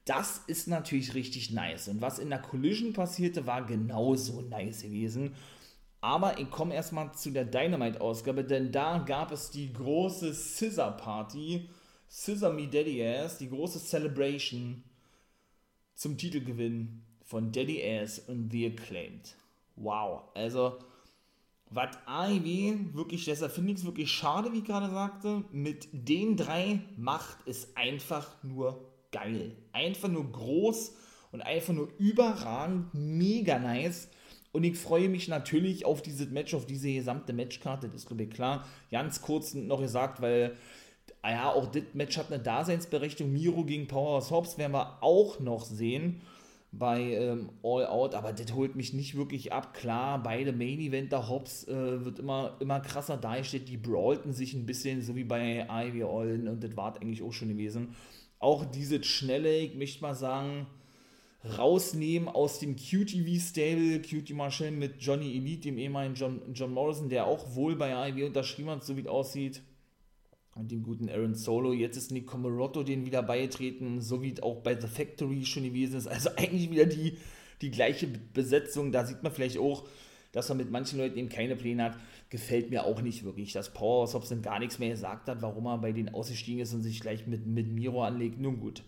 Das 0.05 0.43
ist 0.47 0.67
natürlich 0.67 1.13
richtig 1.13 1.51
nice. 1.51 1.87
Und 1.87 2.01
was 2.01 2.19
in 2.19 2.29
der 2.29 2.41
Collision 2.41 2.93
passierte, 2.93 3.45
war 3.45 3.65
genauso 3.65 4.41
nice 4.41 4.81
gewesen. 4.81 5.35
Aber 6.01 6.39
ich 6.39 6.49
komme 6.49 6.73
erstmal 6.73 7.13
zu 7.13 7.31
der 7.31 7.45
Dynamite-Ausgabe, 7.45 8.43
denn 8.43 8.71
da 8.71 8.99
gab 8.99 9.31
es 9.31 9.51
die 9.51 9.71
große 9.73 10.33
Scissor-Party. 10.33 11.69
Scissor 12.09 12.51
Me 12.51 12.67
Daddy 12.67 13.05
Ass, 13.05 13.37
die 13.37 13.49
große 13.49 13.79
Celebration 13.79 14.83
zum 15.93 16.17
Titelgewinn 16.17 17.03
von 17.23 17.51
Daddy 17.51 17.83
Ass 17.83 18.19
und 18.19 18.49
The 18.51 18.67
Acclaimed. 18.67 19.35
Wow, 19.75 20.23
also 20.33 20.79
was 21.69 21.95
AEW 22.07 22.95
wirklich, 22.95 23.25
deshalb 23.25 23.51
finde 23.51 23.73
ich 23.73 23.79
es 23.79 23.85
wirklich 23.85 24.11
schade, 24.11 24.51
wie 24.51 24.59
ich 24.59 24.65
gerade 24.65 24.89
sagte, 24.89 25.43
mit 25.51 25.87
den 25.91 26.35
drei 26.35 26.81
macht 26.97 27.37
es 27.45 27.75
einfach 27.77 28.43
nur 28.43 28.88
geil. 29.11 29.55
Einfach 29.71 30.09
nur 30.09 30.31
groß 30.31 30.93
und 31.31 31.41
einfach 31.41 31.73
nur 31.73 31.89
überragend, 31.97 32.93
mega 32.93 33.59
nice. 33.59 34.09
Und 34.51 34.63
ich 34.63 34.77
freue 34.77 35.09
mich 35.09 35.27
natürlich 35.27 35.85
auf 35.85 36.01
dieses 36.01 36.29
Match, 36.29 36.53
auf 36.53 36.65
diese 36.65 36.91
gesamte 36.91 37.33
Matchkarte, 37.33 37.87
das 37.87 38.01
ist 38.01 38.07
glaube 38.07 38.23
ich 38.23 38.31
klar. 38.31 38.65
Ganz 38.89 39.21
kurz 39.21 39.53
noch 39.53 39.81
gesagt, 39.81 40.21
weil 40.21 40.55
Ah 41.21 41.31
ja, 41.31 41.51
auch 41.51 41.65
das 41.67 41.83
Match 41.93 42.17
hat 42.17 42.31
eine 42.31 42.41
Daseinsberechtigung. 42.41 43.31
Miro 43.33 43.65
gegen 43.65 43.87
Powerhouse 43.87 44.31
Hobbs 44.31 44.57
werden 44.57 44.71
wir 44.71 45.03
auch 45.03 45.39
noch 45.39 45.65
sehen 45.65 46.21
bei 46.71 47.01
ähm, 47.01 47.49
All 47.63 47.87
Out, 47.87 48.15
aber 48.15 48.31
das 48.31 48.53
holt 48.53 48.75
mich 48.75 48.93
nicht 48.93 49.15
wirklich 49.15 49.51
ab. 49.51 49.73
Klar, 49.73 50.21
beide 50.21 50.53
Main 50.53 50.79
Eventer, 50.79 51.27
Hobbs 51.27 51.67
äh, 51.67 52.05
wird 52.05 52.19
immer, 52.19 52.55
immer 52.59 52.79
krasser 52.79 53.17
dargestellt, 53.17 53.67
die 53.67 53.77
brawlten 53.77 54.33
sich 54.33 54.53
ein 54.53 54.65
bisschen, 54.65 55.01
so 55.01 55.15
wie 55.15 55.23
bei 55.23 55.67
Ivy 55.69 56.03
All 56.03 56.47
und 56.47 56.63
das 56.63 56.77
war 56.77 56.95
eigentlich 56.95 57.23
auch 57.23 57.33
schon 57.33 57.49
gewesen. 57.49 57.95
Auch 58.39 58.65
diese 58.65 59.03
schnelle, 59.03 59.59
ich 59.59 59.75
möchte 59.75 60.01
mal 60.01 60.15
sagen, 60.15 60.67
rausnehmen 61.57 62.27
aus 62.27 62.59
dem 62.59 62.75
QTV-Stable, 62.75 64.01
QT 64.01 64.31
Marshall 64.31 64.71
mit 64.71 64.95
Johnny 64.99 65.37
Elite, 65.37 65.69
dem 65.69 65.77
ehemaligen 65.77 66.15
John, 66.15 66.41
John 66.53 66.73
Morrison, 66.73 67.09
der 67.09 67.27
auch 67.27 67.55
wohl 67.55 67.75
bei 67.75 68.09
Ivy 68.09 68.23
unterschrieben 68.23 68.69
hat, 68.71 68.83
so 68.83 68.97
wie 68.97 69.01
es 69.01 69.07
aussieht 69.07 69.61
und 70.59 70.71
dem 70.71 70.83
guten 70.83 71.09
Aaron 71.09 71.35
Solo. 71.35 71.73
Jetzt 71.73 71.97
ist 71.97 72.11
Nick 72.11 72.27
Comorotto 72.27 72.83
den 72.83 73.05
wieder 73.05 73.23
beigetreten, 73.23 74.01
so 74.01 74.21
wie 74.21 74.41
auch 74.41 74.61
bei 74.61 74.79
The 74.79 74.87
Factory 74.87 75.45
schon 75.45 75.63
gewesen 75.63 75.97
ist. 75.97 76.07
Also 76.07 76.29
eigentlich 76.35 76.69
wieder 76.69 76.85
die, 76.85 77.17
die 77.61 77.71
gleiche 77.71 78.07
Besetzung. 78.07 78.91
Da 78.91 79.05
sieht 79.05 79.23
man 79.23 79.31
vielleicht 79.31 79.57
auch, 79.57 79.87
dass 80.31 80.49
er 80.49 80.55
mit 80.55 80.69
manchen 80.69 80.99
Leuten 80.99 81.17
eben 81.17 81.29
keine 81.29 81.55
Pläne 81.55 81.85
hat. 81.85 81.97
Gefällt 82.29 82.69
mir 82.69 82.85
auch 82.85 83.01
nicht 83.01 83.23
wirklich, 83.23 83.53
dass 83.53 83.73
Powerhouse 83.73 84.13
Hobson 84.13 84.41
gar 84.41 84.59
nichts 84.59 84.77
mehr 84.77 84.89
gesagt 84.89 85.27
hat, 85.29 85.41
warum 85.41 85.65
er 85.65 85.79
bei 85.79 85.91
denen 85.91 86.13
ausgestiegen 86.13 86.61
ist 86.61 86.73
und 86.73 86.83
sich 86.83 86.99
gleich 86.99 87.25
mit, 87.25 87.47
mit 87.47 87.71
Miro 87.71 88.03
anlegt. 88.03 88.39
Nun 88.39 88.59
gut. 88.59 88.83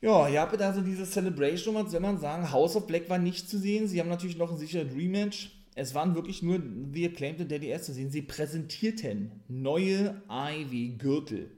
Ja, 0.00 0.28
ihr 0.28 0.40
habt 0.40 0.60
also 0.60 0.82
diese 0.82 1.04
Celebration, 1.04 1.74
was 1.74 1.90
soll 1.90 2.00
man 2.00 2.18
sagen? 2.18 2.52
House 2.52 2.76
of 2.76 2.86
Black 2.86 3.08
war 3.08 3.18
nicht 3.18 3.48
zu 3.48 3.58
sehen. 3.58 3.88
Sie 3.88 3.98
haben 3.98 4.08
natürlich 4.08 4.36
noch 4.36 4.52
ein 4.52 4.58
sicheres 4.58 4.94
Rematch 4.94 5.50
es 5.78 5.94
waren 5.94 6.14
wirklich 6.14 6.42
nur 6.42 6.60
The 6.94 7.06
Acclaimed 7.06 7.42
und 7.42 7.52
Daddy 7.52 7.70
S 7.70 7.84
zu 7.84 7.92
sehen. 7.92 8.10
Sie 8.10 8.22
präsentierten 8.22 9.30
neue 9.46 10.22
Ivy-Gürtel 10.28 11.50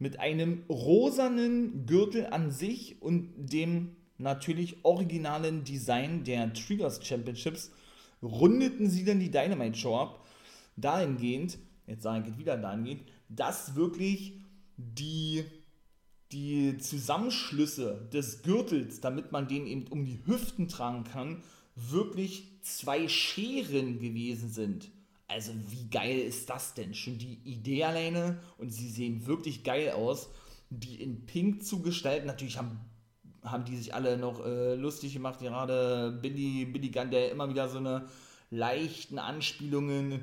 mit 0.00 0.18
einem 0.18 0.64
rosanen 0.68 1.86
Gürtel 1.86 2.26
an 2.26 2.50
sich 2.50 3.00
und 3.00 3.30
dem 3.36 3.94
natürlich 4.18 4.84
originalen 4.84 5.62
Design 5.62 6.24
der 6.24 6.52
Triggers 6.52 7.06
Championships 7.06 7.70
rundeten 8.22 8.88
sie 8.88 9.04
dann 9.04 9.20
die 9.20 9.30
Dynamite 9.30 9.78
Show 9.78 9.96
ab. 9.96 10.26
Dahingehend, 10.76 11.58
jetzt 11.86 12.02
sage 12.02 12.30
ich 12.30 12.38
wieder 12.38 12.56
dahingehend, 12.56 13.02
dass 13.28 13.74
wirklich 13.74 14.34
die, 14.76 15.44
die 16.32 16.78
Zusammenschlüsse 16.78 18.08
des 18.12 18.42
Gürtels, 18.42 19.00
damit 19.00 19.32
man 19.32 19.48
den 19.48 19.66
eben 19.66 19.86
um 19.88 20.04
die 20.04 20.20
Hüften 20.26 20.68
tragen 20.68 21.04
kann, 21.04 21.42
wirklich 21.74 22.60
zwei 22.62 23.08
Scheren 23.08 24.00
gewesen 24.00 24.50
sind. 24.50 24.90
Also 25.28 25.52
wie 25.68 25.88
geil 25.88 26.18
ist 26.18 26.50
das 26.50 26.74
denn? 26.74 26.92
Schon 26.92 27.18
die 27.18 27.38
Idee 27.44 27.84
alleine 27.84 28.40
und 28.58 28.70
sie 28.70 28.88
sehen 28.88 29.26
wirklich 29.26 29.62
geil 29.62 29.90
aus, 29.90 30.28
die 30.70 31.00
in 31.00 31.26
Pink 31.26 31.64
zu 31.64 31.82
gestalten. 31.82 32.26
Natürlich 32.26 32.58
haben, 32.58 32.80
haben 33.42 33.64
die 33.64 33.76
sich 33.76 33.94
alle 33.94 34.16
noch 34.16 34.44
äh, 34.44 34.74
lustig 34.74 35.12
gemacht, 35.12 35.40
gerade 35.40 36.18
Billy, 36.22 36.66
Billy 36.66 36.90
Gunn, 36.90 37.10
der 37.10 37.30
immer 37.30 37.48
wieder 37.48 37.68
so 37.68 37.78
eine 37.78 38.06
leichten 38.50 39.18
Anspielungen, 39.18 40.22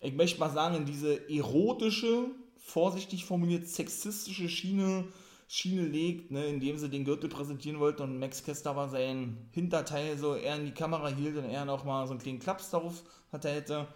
ich 0.00 0.14
möchte 0.14 0.38
mal 0.38 0.50
sagen, 0.50 0.76
in 0.76 0.84
diese 0.84 1.28
erotische, 1.30 2.26
vorsichtig 2.58 3.24
formuliert 3.24 3.66
sexistische 3.66 4.48
Schiene 4.48 5.04
Schiene 5.46 5.86
legt, 5.86 6.30
ne, 6.30 6.46
indem 6.46 6.78
sie 6.78 6.88
den 6.88 7.04
Gürtel 7.04 7.28
präsentieren 7.28 7.78
wollten 7.78 8.02
und 8.02 8.18
Max 8.18 8.42
Kester 8.42 8.70
aber 8.70 8.88
sein 8.88 9.48
Hinterteil 9.52 10.16
so 10.18 10.34
eher 10.34 10.56
in 10.56 10.64
die 10.64 10.72
Kamera 10.72 11.08
hielt 11.08 11.36
und 11.36 11.44
er 11.44 11.64
noch 11.64 11.84
mal 11.84 12.06
so 12.06 12.12
einen 12.12 12.20
kleinen 12.20 12.38
Klaps 12.38 12.70
darauf 12.70 13.02
hatte 13.30 13.50
hätte, 13.50 13.86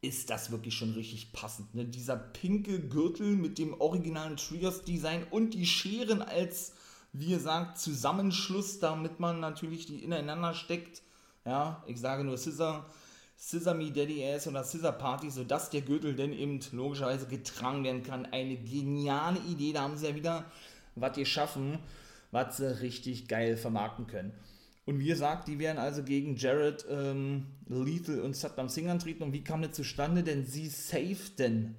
ist 0.00 0.30
das 0.30 0.50
wirklich 0.50 0.74
schon 0.74 0.92
richtig 0.94 1.32
passend. 1.32 1.74
Ne? 1.74 1.84
Dieser 1.84 2.16
pinke 2.16 2.80
Gürtel 2.88 3.36
mit 3.36 3.58
dem 3.58 3.78
originalen 3.80 4.36
Triggers-Design 4.36 5.26
und 5.30 5.54
die 5.54 5.66
Scheren 5.66 6.22
als, 6.22 6.72
wie 7.18 7.30
gesagt, 7.30 7.78
Zusammenschluss, 7.78 8.78
damit 8.78 9.20
man 9.20 9.40
natürlich 9.40 9.86
die 9.86 10.04
ineinander 10.04 10.54
steckt. 10.54 11.02
Ja, 11.44 11.82
ich 11.86 11.98
sage 12.00 12.24
nur 12.24 12.36
Scissor 12.36 12.86
Scissor 13.38 13.74
Me 13.74 13.90
Daddy 13.90 14.24
Ass 14.24 14.46
oder 14.46 14.64
Scissor 14.64 14.92
Party, 14.92 15.30
sodass 15.30 15.70
der 15.70 15.82
Gürtel 15.82 16.14
dann 16.14 16.32
eben 16.32 16.58
logischerweise 16.72 17.26
getragen 17.26 17.84
werden 17.84 18.02
kann. 18.02 18.26
Eine 18.26 18.56
geniale 18.56 19.38
Idee, 19.40 19.72
da 19.72 19.82
haben 19.82 19.96
sie 19.96 20.08
ja 20.08 20.14
wieder 20.14 20.46
was 20.94 21.14
geschaffen, 21.16 21.78
was 22.30 22.56
sie 22.56 22.80
richtig 22.80 23.28
geil 23.28 23.56
vermarkten 23.56 24.06
können. 24.06 24.32
Und 24.86 25.00
wie 25.00 25.08
gesagt, 25.08 25.48
die 25.48 25.58
werden 25.58 25.78
also 25.78 26.02
gegen 26.02 26.36
Jared 26.36 26.86
ähm, 26.88 27.46
Lethal 27.68 28.20
und 28.20 28.36
Saddam 28.36 28.68
Singh 28.68 28.90
antreten. 28.90 29.24
Und 29.24 29.32
wie 29.32 29.42
kam 29.42 29.60
das 29.60 29.72
zustande? 29.72 30.22
Denn 30.22 30.46
sie 30.46 30.68
safeten. 30.68 31.76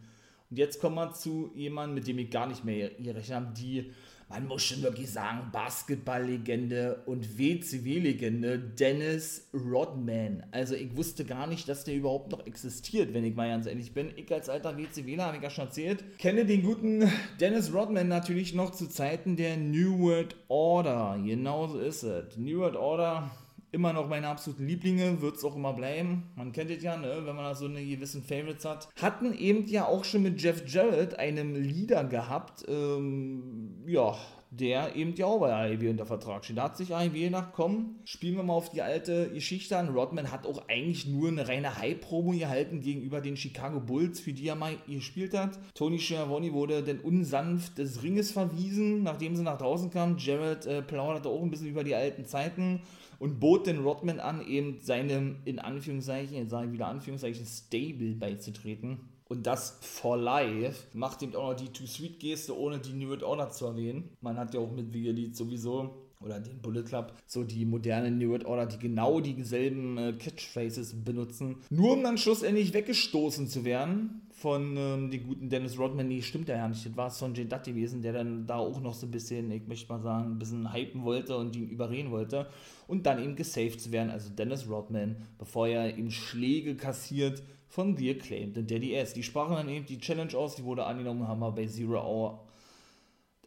Und 0.50 0.58
jetzt 0.58 0.82
kommen 0.82 0.95
wir 0.95 1.13
zu 1.13 1.52
jemandem, 1.56 1.95
mit 1.95 2.08
dem 2.08 2.19
ich 2.19 2.30
gar 2.30 2.47
nicht 2.47 2.65
mehr 2.65 2.89
gerechnet 2.89 3.36
habe, 3.36 3.54
die 3.54 3.93
man 4.30 4.46
muss 4.46 4.63
schon 4.63 4.82
wirklich 4.82 5.10
sagen, 5.10 5.50
Basketball-Legende 5.52 7.04
und 7.06 7.38
WCW-Legende 7.38 8.60
Dennis 8.60 9.48
Rodman. 9.54 10.44
Also 10.52 10.76
ich 10.76 10.96
wusste 10.98 11.24
gar 11.24 11.48
nicht, 11.48 11.70
dass 11.70 11.86
der 11.86 11.96
überhaupt 11.96 12.32
noch 12.32 12.46
existiert, 12.46 13.13
wenn 13.13 13.24
ich 13.24 13.36
mal 13.36 13.50
ganz 13.50 13.68
ehrlich 13.68 13.94
bin. 13.94 14.12
Ich 14.18 14.32
als 14.34 14.50
alter 14.50 14.78
WCWler, 14.78 15.26
habe 15.26 15.38
ich 15.38 15.44
ja 15.44 15.50
schon 15.50 15.66
erzählt, 15.66 16.04
kenne 16.18 16.46
den 16.46 16.63
guten 16.63 17.10
Dennis 17.40 17.74
Rodman 17.74 18.10
natürlich 18.10 18.54
noch 18.54 18.72
zu 18.72 18.88
Zeiten 18.88 19.38
der 19.38 19.56
New 19.56 20.00
World 20.00 20.36
Order. 20.50 21.18
Genauso 21.24 21.80
ist 21.80 22.04
es. 22.04 22.38
New 22.38 22.60
World 22.60 22.76
Order 22.76 23.32
immer 23.71 23.93
noch 23.93 24.08
meine 24.08 24.27
absoluten 24.27 24.65
Lieblinge, 24.65 25.21
wird 25.21 25.38
es 25.38 25.43
auch 25.43 25.56
immer 25.56 25.73
bleiben. 25.73 26.32
Man 26.36 26.51
kennt 26.51 26.71
es 26.71 26.84
ja, 26.84 26.97
ne, 26.97 27.21
wenn 27.25 27.36
man 27.36 27.45
da 27.45 27.56
so 27.56 27.65
eine 27.65 27.84
gewissen 27.84 28.23
Favorites 28.23 28.65
hat. 28.65 28.88
Hatten 29.01 29.34
eben 29.34 29.67
ja 29.67 29.86
auch 29.86 30.03
schon 30.03 30.23
mit 30.23 30.41
Jeff 30.41 30.63
Jarrett, 30.67 31.19
einem 31.19 31.56
Leader 31.56 32.03
gehabt, 32.03 32.65
ähm, 32.67 33.84
ja, 33.86 34.15
der 34.49 34.95
eben 34.95 35.13
ja 35.15 35.25
auch 35.25 35.39
bei 35.39 35.53
AEW 35.53 35.89
unter 35.89 36.06
Vertrag 36.06 36.45
steht. 36.45 36.58
Da 36.58 36.63
hat 36.63 36.77
sich 36.77 36.95
AEW 36.95 37.19
gedacht, 37.19 37.49
komm, 37.53 37.97
spielen 38.06 38.38
wir 38.38 38.43
mal 38.43 38.53
auf 38.53 38.69
die 38.69 38.82
alte 38.82 39.30
Geschichte 39.32 39.77
an. 39.77 39.89
Rodman 39.89 40.32
hat 40.32 40.45
auch 40.45 40.67
eigentlich 40.69 41.06
nur 41.06 41.27
eine 41.27 41.47
reine 41.47 41.77
High-Promo 41.77 42.32
gehalten 42.32 42.80
gegenüber 42.80 43.19
den 43.19 43.36
Chicago 43.36 43.80
Bulls, 43.80 44.19
für 44.19 44.34
die 44.34 44.47
er 44.47 44.56
mal 44.56 44.75
gespielt 44.88 45.34
hat. 45.34 45.60
Tony 45.73 45.99
Schiavone 45.99 46.53
wurde 46.53 46.82
dann 46.82 46.99
unsanft 46.99 47.77
des 47.77 48.03
Ringes 48.03 48.32
verwiesen, 48.32 49.03
nachdem 49.03 49.36
sie 49.36 49.43
nach 49.43 49.58
draußen 49.58 49.89
kam. 49.89 50.17
Jared 50.17 50.65
äh, 50.65 50.82
plauderte 50.82 51.27
auch 51.27 51.43
ein 51.43 51.51
bisschen 51.51 51.67
über 51.67 51.84
die 51.84 51.95
alten 51.95 52.25
Zeiten 52.25 52.82
und 53.19 53.39
bot 53.39 53.67
den 53.67 53.80
Rodman 53.80 54.19
an, 54.19 54.45
eben 54.45 54.82
seinem, 54.82 55.38
in 55.45 55.60
Anführungszeichen, 55.60 56.36
jetzt 56.38 56.51
sage 56.51 56.67
ich 56.67 56.73
wieder 56.73 56.88
Anführungszeichen, 56.88 57.45
Stable 57.45 58.15
beizutreten. 58.15 58.99
Und 59.25 59.45
das 59.45 59.77
for 59.82 60.17
life 60.17 60.88
macht 60.93 61.21
ihm 61.21 61.36
auch 61.36 61.49
noch 61.49 61.56
die 61.56 61.69
Too-Sweet-Geste, 61.69 62.58
ohne 62.58 62.80
die 62.80 62.93
New 62.93 63.10
World 63.10 63.23
Order 63.23 63.49
zu 63.49 63.65
erwähnen. 63.65 64.10
Man 64.21 64.38
hat 64.38 64.53
ja 64.53 64.60
auch 64.60 64.71
mit 64.71 64.93
Vigilid 64.93 65.36
sowieso 65.36 66.08
oder 66.21 66.39
den 66.39 66.62
Bullet 66.62 66.84
Club, 66.84 67.13
so 67.25 67.43
die 67.43 67.65
moderne 67.65 68.10
New 68.10 68.30
World 68.30 68.45
Order, 68.45 68.65
die 68.65 68.80
genau 68.80 69.19
dieselben 69.19 69.97
äh, 69.97 70.13
Catchphrases 70.13 71.03
benutzen, 71.03 71.58
nur 71.69 71.93
um 71.93 72.03
dann 72.03 72.17
schlussendlich 72.17 72.73
weggestoßen 72.73 73.47
zu 73.47 73.65
werden 73.65 74.27
von 74.38 74.78
ähm, 74.78 75.10
dem 75.10 75.26
guten 75.26 75.50
Dennis 75.50 75.80
Rodman. 75.80 76.08
Nee, 76.08 76.21
stimmt 76.21 76.47
ja 76.47 76.67
nicht. 76.67 76.86
Das 76.86 76.95
war 76.95 77.10
Sonjay 77.10 77.45
Dutt 77.45 77.63
gewesen, 77.63 78.04
der 78.04 78.13
dann 78.13 78.45
da 78.45 78.58
auch 78.58 78.80
noch 78.80 78.93
so 78.93 79.08
ein 79.08 79.12
bisschen, 79.12 79.50
ich 79.50 79.65
möchte 79.67 79.91
mal 79.91 80.00
sagen, 80.00 80.34
ein 80.34 80.38
bisschen 80.38 80.71
hypen 80.71 81.04
wollte 81.04 81.36
und 81.36 81.56
ihn 81.56 81.67
überreden 81.67 82.12
wollte 82.12 82.47
und 82.88 83.08
dann 83.08 83.21
eben 83.21 83.36
gesaved 83.36 83.82
zu 83.82 83.91
werden. 83.91 84.12
Also 84.12 84.30
Dennis 84.30 84.69
Rodman, 84.69 85.15
bevor 85.39 85.67
er 85.67 85.97
ihm 85.97 86.12
Schläge 86.12 86.76
kassiert 86.76 87.41
von 87.67 87.97
The 87.97 88.12
Acclaimed 88.12 88.60
und 88.60 88.69
Daddy 88.69 88.93
S. 88.93 89.13
Die 89.13 89.23
sprachen 89.23 89.56
dann 89.56 89.69
eben 89.69 89.88
die 89.88 89.97
Challenge 89.97 90.38
aus, 90.38 90.56
die 90.56 90.63
wurde 90.63 90.86
angenommen, 90.86 91.28
haben 91.28 91.39
wir 91.39 91.52
bei 91.52 91.65
Zero 91.65 92.00
Hour 92.00 92.47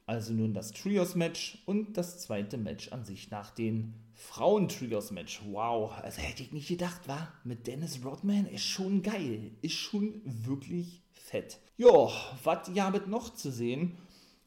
also 0.06 0.32
nun 0.32 0.54
das 0.54 0.72
Trios-Match 0.72 1.62
und 1.66 1.96
das 1.96 2.18
zweite 2.18 2.58
Match 2.58 2.90
an 2.90 3.04
sich 3.04 3.30
nach 3.30 3.52
den 3.52 3.94
Frauen-Trios-Match. 4.20 5.42
Wow, 5.50 5.92
also 6.02 6.20
hätte 6.20 6.42
ich 6.42 6.52
nicht 6.52 6.68
gedacht, 6.68 7.08
war 7.08 7.32
mit 7.42 7.66
Dennis 7.66 8.00
Rodman 8.04 8.46
ist 8.46 8.64
schon 8.64 9.02
geil, 9.02 9.50
ist 9.62 9.74
schon 9.74 10.20
wirklich 10.24 11.02
fett. 11.10 11.58
Jo, 11.78 12.10
was 12.44 12.72
gab 12.74 13.06
noch 13.08 13.34
zu 13.34 13.50
sehen? 13.50 13.96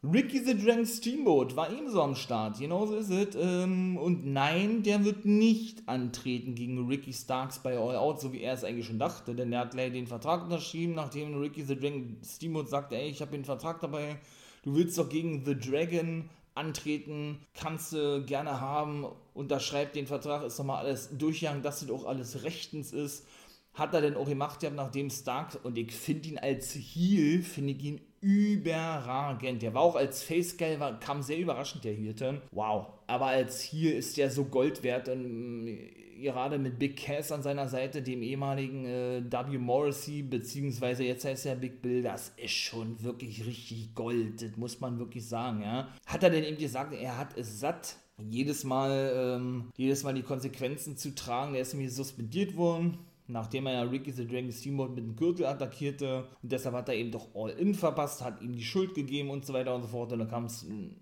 Ricky 0.03 0.43
the 0.43 0.53
Dragon 0.53 0.85
Steamboat 0.85 1.55
war 1.55 1.71
ebenso 1.71 2.01
am 2.01 2.15
Start, 2.15 2.59
genauso 2.59 2.97
ist 2.97 3.09
es. 3.09 3.35
Ähm, 3.35 3.97
und 3.97 4.25
nein, 4.25 4.83
der 4.83 5.05
wird 5.05 5.25
nicht 5.25 5.87
antreten 5.87 6.55
gegen 6.55 6.87
Ricky 6.87 7.13
Starks 7.13 7.59
bei 7.59 7.77
All 7.77 7.95
Out, 7.95 8.21
so 8.21 8.31
wie 8.31 8.41
er 8.41 8.53
es 8.53 8.63
eigentlich 8.63 8.85
schon 8.85 8.99
dachte, 8.99 9.33
denn 9.33 9.51
er 9.53 9.61
hat 9.61 9.71
gleich 9.71 9.93
den 9.93 10.07
Vertrag 10.07 10.43
unterschrieben, 10.43 10.93
nachdem 10.93 11.39
Ricky 11.39 11.63
the 11.63 11.77
Dragon 11.77 12.17
Steamboat 12.23 12.69
sagte, 12.69 12.95
ey, 12.95 13.09
ich 13.09 13.21
habe 13.21 13.31
den 13.31 13.45
Vertrag 13.45 13.79
dabei, 13.79 14.19
du 14.63 14.75
willst 14.75 14.97
doch 14.97 15.09
gegen 15.09 15.45
The 15.45 15.57
Dragon 15.57 16.29
antreten, 16.53 17.39
kannst 17.53 17.93
du 17.93 18.23
gerne 18.25 18.59
haben, 18.59 19.05
unterschreibt 19.33 19.95
den 19.95 20.07
Vertrag, 20.07 20.43
ist 20.43 20.59
doch 20.59 20.63
mal 20.63 20.79
alles 20.79 21.09
durchgegangen, 21.17 21.63
dass 21.63 21.81
das 21.81 21.89
auch 21.89 22.05
alles 22.05 22.43
rechtens 22.43 22.93
ist. 22.93 23.25
Hat 23.73 23.93
er 23.93 24.01
denn 24.01 24.15
auch 24.15 24.27
gemacht, 24.27 24.61
ja, 24.61 24.69
nachdem 24.69 25.09
Stark, 25.09 25.59
und 25.63 25.77
ich 25.77 25.91
finde 25.91 26.29
ihn 26.29 26.37
als 26.37 26.75
Heel, 26.75 27.41
finde 27.41 27.73
ich 27.73 27.83
ihn 27.83 28.01
überragend. 28.21 29.63
Der 29.63 29.73
war 29.73 29.81
auch 29.81 29.95
als 29.95 30.21
Face 30.21 30.55
geil, 30.55 30.79
war, 30.79 30.99
kam 30.99 31.23
sehr 31.23 31.39
überraschend, 31.39 31.83
der 31.83 31.93
Heel-Turn. 31.93 32.41
Wow. 32.51 32.87
Aber 33.07 33.27
als 33.27 33.61
Heel 33.61 33.91
ist 33.93 34.15
der 34.17 34.29
so 34.29 34.45
Gold 34.45 34.83
wert 34.83 35.09
und 35.09 35.79
gerade 36.21 36.57
mit 36.57 36.79
Big 36.79 36.97
Cass 36.97 37.31
an 37.31 37.43
seiner 37.43 37.67
Seite, 37.67 38.01
dem 38.01 38.21
ehemaligen 38.21 38.85
äh, 38.85 39.23
W. 39.29 39.57
Morrissey, 39.57 40.21
beziehungsweise 40.21 41.03
jetzt 41.03 41.25
heißt 41.25 41.45
er 41.45 41.55
Big 41.55 41.81
Bill, 41.81 42.01
das 42.01 42.33
ist 42.37 42.53
schon 42.53 43.01
wirklich 43.03 43.45
richtig 43.45 43.93
Gold, 43.93 44.41
das 44.41 44.55
muss 44.55 44.79
man 44.79 44.99
wirklich 44.99 45.27
sagen, 45.27 45.61
ja. 45.61 45.89
Hat 46.05 46.23
er 46.23 46.29
denn 46.29 46.43
eben 46.43 46.57
gesagt, 46.57 46.93
er 46.93 47.17
hat 47.17 47.37
es 47.37 47.59
satt, 47.59 47.97
jedes 48.21 48.63
Mal, 48.63 49.13
ähm, 49.15 49.71
jedes 49.75 50.03
Mal 50.03 50.13
die 50.13 50.21
Konsequenzen 50.21 50.97
zu 50.97 51.15
tragen, 51.15 51.53
der 51.53 51.61
ist 51.61 51.73
nämlich 51.73 51.93
suspendiert 51.93 52.55
worden, 52.55 52.99
nachdem 53.27 53.65
er 53.65 53.73
ja 53.73 53.81
Ricky 53.83 54.11
the 54.11 54.27
Dragon 54.27 54.51
Steamboat 54.51 54.95
mit 54.95 55.03
dem 55.03 55.15
Gürtel 55.15 55.45
attackierte. 55.45 56.27
Und 56.41 56.51
deshalb 56.51 56.75
hat 56.75 56.89
er 56.89 56.95
eben 56.95 57.11
doch 57.11 57.33
All-In 57.33 57.73
verpasst, 57.73 58.23
hat 58.23 58.41
ihm 58.41 58.55
die 58.55 58.63
Schuld 58.63 58.93
gegeben 58.93 59.29
und 59.29 59.45
so 59.45 59.53
weiter 59.53 59.73
und 59.73 59.81
so 59.81 59.87
fort. 59.87 60.11
Und 60.11 60.19
dann 60.19 60.29
kam 60.29 60.47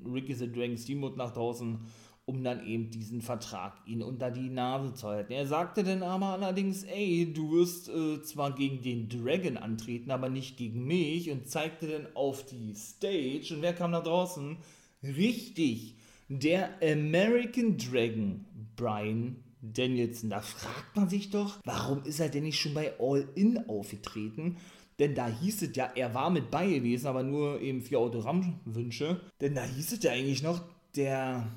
Ricky 0.06 0.34
the 0.34 0.52
Dragon 0.52 0.78
Steamboat 0.78 1.18
nach 1.18 1.34
draußen 1.34 1.80
um 2.26 2.44
dann 2.44 2.66
eben 2.66 2.90
diesen 2.90 3.22
Vertrag 3.22 3.74
ihn 3.86 4.02
unter 4.02 4.32
die 4.32 4.50
Nase 4.50 4.94
zu 4.94 5.08
halten. 5.08 5.34
Er 5.34 5.48
sagte 5.48 5.84
dann 5.84 6.04
aber 6.04 6.28
allerdings, 6.28 6.84
ey, 6.84 7.32
du 7.34 7.52
wirst 7.52 7.90
äh, 7.90 8.22
zwar 8.22 8.56
gegen 8.56 8.82
den 8.82 9.10
Dragon 9.10 9.58
antreten, 9.58 10.12
aber 10.12 10.30
nicht 10.30 10.56
gegen 10.56 10.86
mich. 10.86 11.30
Und 11.32 11.50
zeigte 11.50 11.88
dann 11.88 12.08
auf 12.16 12.46
die 12.46 12.74
Stage. 12.76 13.54
Und 13.56 13.62
wer 13.62 13.74
kam 13.74 13.92
da 13.92 14.02
draußen? 14.02 14.58
Richtig, 15.04 15.96
der 16.40 16.70
American 16.82 17.78
Dragon, 17.78 18.46
Brian 18.76 19.44
Danielson. 19.62 20.30
Da 20.30 20.42
fragt 20.42 20.96
man 20.96 21.10
sich 21.10 21.30
doch, 21.30 21.60
warum 21.66 22.04
ist 22.04 22.20
er 22.20 22.30
denn 22.30 22.44
nicht 22.44 22.60
schon 22.60 22.74
bei 22.74 22.94
All 23.00 23.28
In 23.36 23.70
aufgetreten? 23.70 24.58
Denn 25.00 25.16
da 25.16 25.28
hieß 25.28 25.64
es 25.64 25.76
ja, 25.76 25.92
er 25.96 26.14
war 26.14 26.30
mit 26.30 26.52
bei 26.52 26.68
gewesen, 26.68 27.08
aber 27.08 27.24
nur 27.24 27.60
eben 27.60 27.82
für 27.82 27.98
Autogrammwünsche. 27.98 29.20
Denn 29.40 29.56
da 29.56 29.64
hieß 29.64 29.94
es 29.94 30.04
ja 30.04 30.12
eigentlich 30.12 30.44
noch, 30.44 30.62
der 30.96 31.48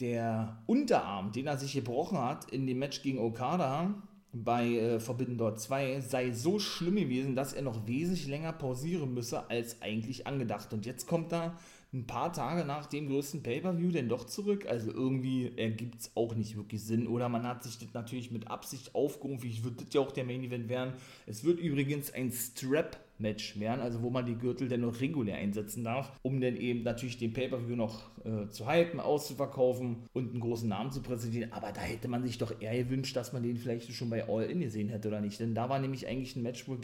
der 0.00 0.62
Unterarm, 0.66 1.32
den 1.32 1.46
er 1.46 1.58
sich 1.58 1.74
gebrochen 1.74 2.18
hat 2.18 2.50
in 2.50 2.66
dem 2.66 2.78
Match 2.78 3.02
gegen 3.02 3.18
Okada 3.18 3.94
bei 4.32 4.68
äh, 4.68 5.00
Forbidden 5.00 5.36
Door 5.36 5.56
2, 5.56 6.00
sei 6.00 6.32
so 6.32 6.58
schlimm 6.58 6.96
gewesen, 6.96 7.34
dass 7.34 7.52
er 7.52 7.62
noch 7.62 7.86
wesentlich 7.86 8.26
länger 8.26 8.52
pausieren 8.52 9.12
müsse 9.12 9.50
als 9.50 9.82
eigentlich 9.82 10.26
angedacht. 10.26 10.72
Und 10.72 10.86
jetzt 10.86 11.06
kommt 11.06 11.32
er 11.32 11.58
ein 11.92 12.06
paar 12.06 12.32
Tage 12.32 12.64
nach 12.64 12.86
dem 12.86 13.08
größten 13.08 13.42
Pay-Per-View 13.42 13.90
denn 13.90 14.08
doch 14.08 14.24
zurück. 14.24 14.66
Also 14.68 14.92
irgendwie 14.92 15.52
ergibt 15.56 16.00
es 16.00 16.12
auch 16.14 16.34
nicht 16.34 16.56
wirklich 16.56 16.82
Sinn. 16.82 17.08
Oder 17.08 17.28
man 17.28 17.46
hat 17.46 17.64
sich 17.64 17.78
das 17.78 17.92
natürlich 17.92 18.30
mit 18.30 18.48
Absicht 18.48 18.94
aufgerufen. 18.94 19.48
Ich 19.48 19.64
würde 19.64 19.84
das 19.84 19.92
ja 19.92 20.00
auch 20.00 20.12
der 20.12 20.24
Main 20.24 20.44
Event 20.44 20.68
werden. 20.68 20.94
Es 21.26 21.42
wird 21.44 21.58
übrigens 21.58 22.12
ein 22.12 22.30
Strap 22.30 22.98
Match 23.20 23.60
werden, 23.60 23.80
also 23.80 24.02
wo 24.02 24.10
man 24.10 24.24
die 24.24 24.34
Gürtel 24.34 24.68
dann 24.68 24.80
noch 24.80 25.00
regulär 25.00 25.36
einsetzen 25.36 25.84
darf, 25.84 26.10
um 26.22 26.40
dann 26.40 26.56
eben 26.56 26.82
natürlich 26.82 27.18
den 27.18 27.32
Pay-Per-View 27.32 27.76
noch 27.76 28.10
äh, 28.24 28.48
zu 28.48 28.66
hypen, 28.66 28.98
auszuverkaufen 28.98 30.04
und 30.12 30.30
einen 30.30 30.40
großen 30.40 30.68
Namen 30.68 30.90
zu 30.90 31.02
präsentieren. 31.02 31.52
Aber 31.52 31.72
da 31.72 31.82
hätte 31.82 32.08
man 32.08 32.22
sich 32.22 32.38
doch 32.38 32.60
eher 32.60 32.82
gewünscht, 32.82 33.14
dass 33.16 33.32
man 33.32 33.42
den 33.42 33.56
vielleicht 33.56 33.92
schon 33.92 34.10
bei 34.10 34.28
All 34.28 34.44
In 34.44 34.60
gesehen 34.60 34.88
hätte 34.88 35.08
oder 35.08 35.20
nicht. 35.20 35.38
Denn 35.38 35.54
da 35.54 35.68
war 35.68 35.78
nämlich 35.78 36.06
eigentlich 36.06 36.34
ein 36.36 36.42
Match, 36.42 36.66
wo 36.66 36.78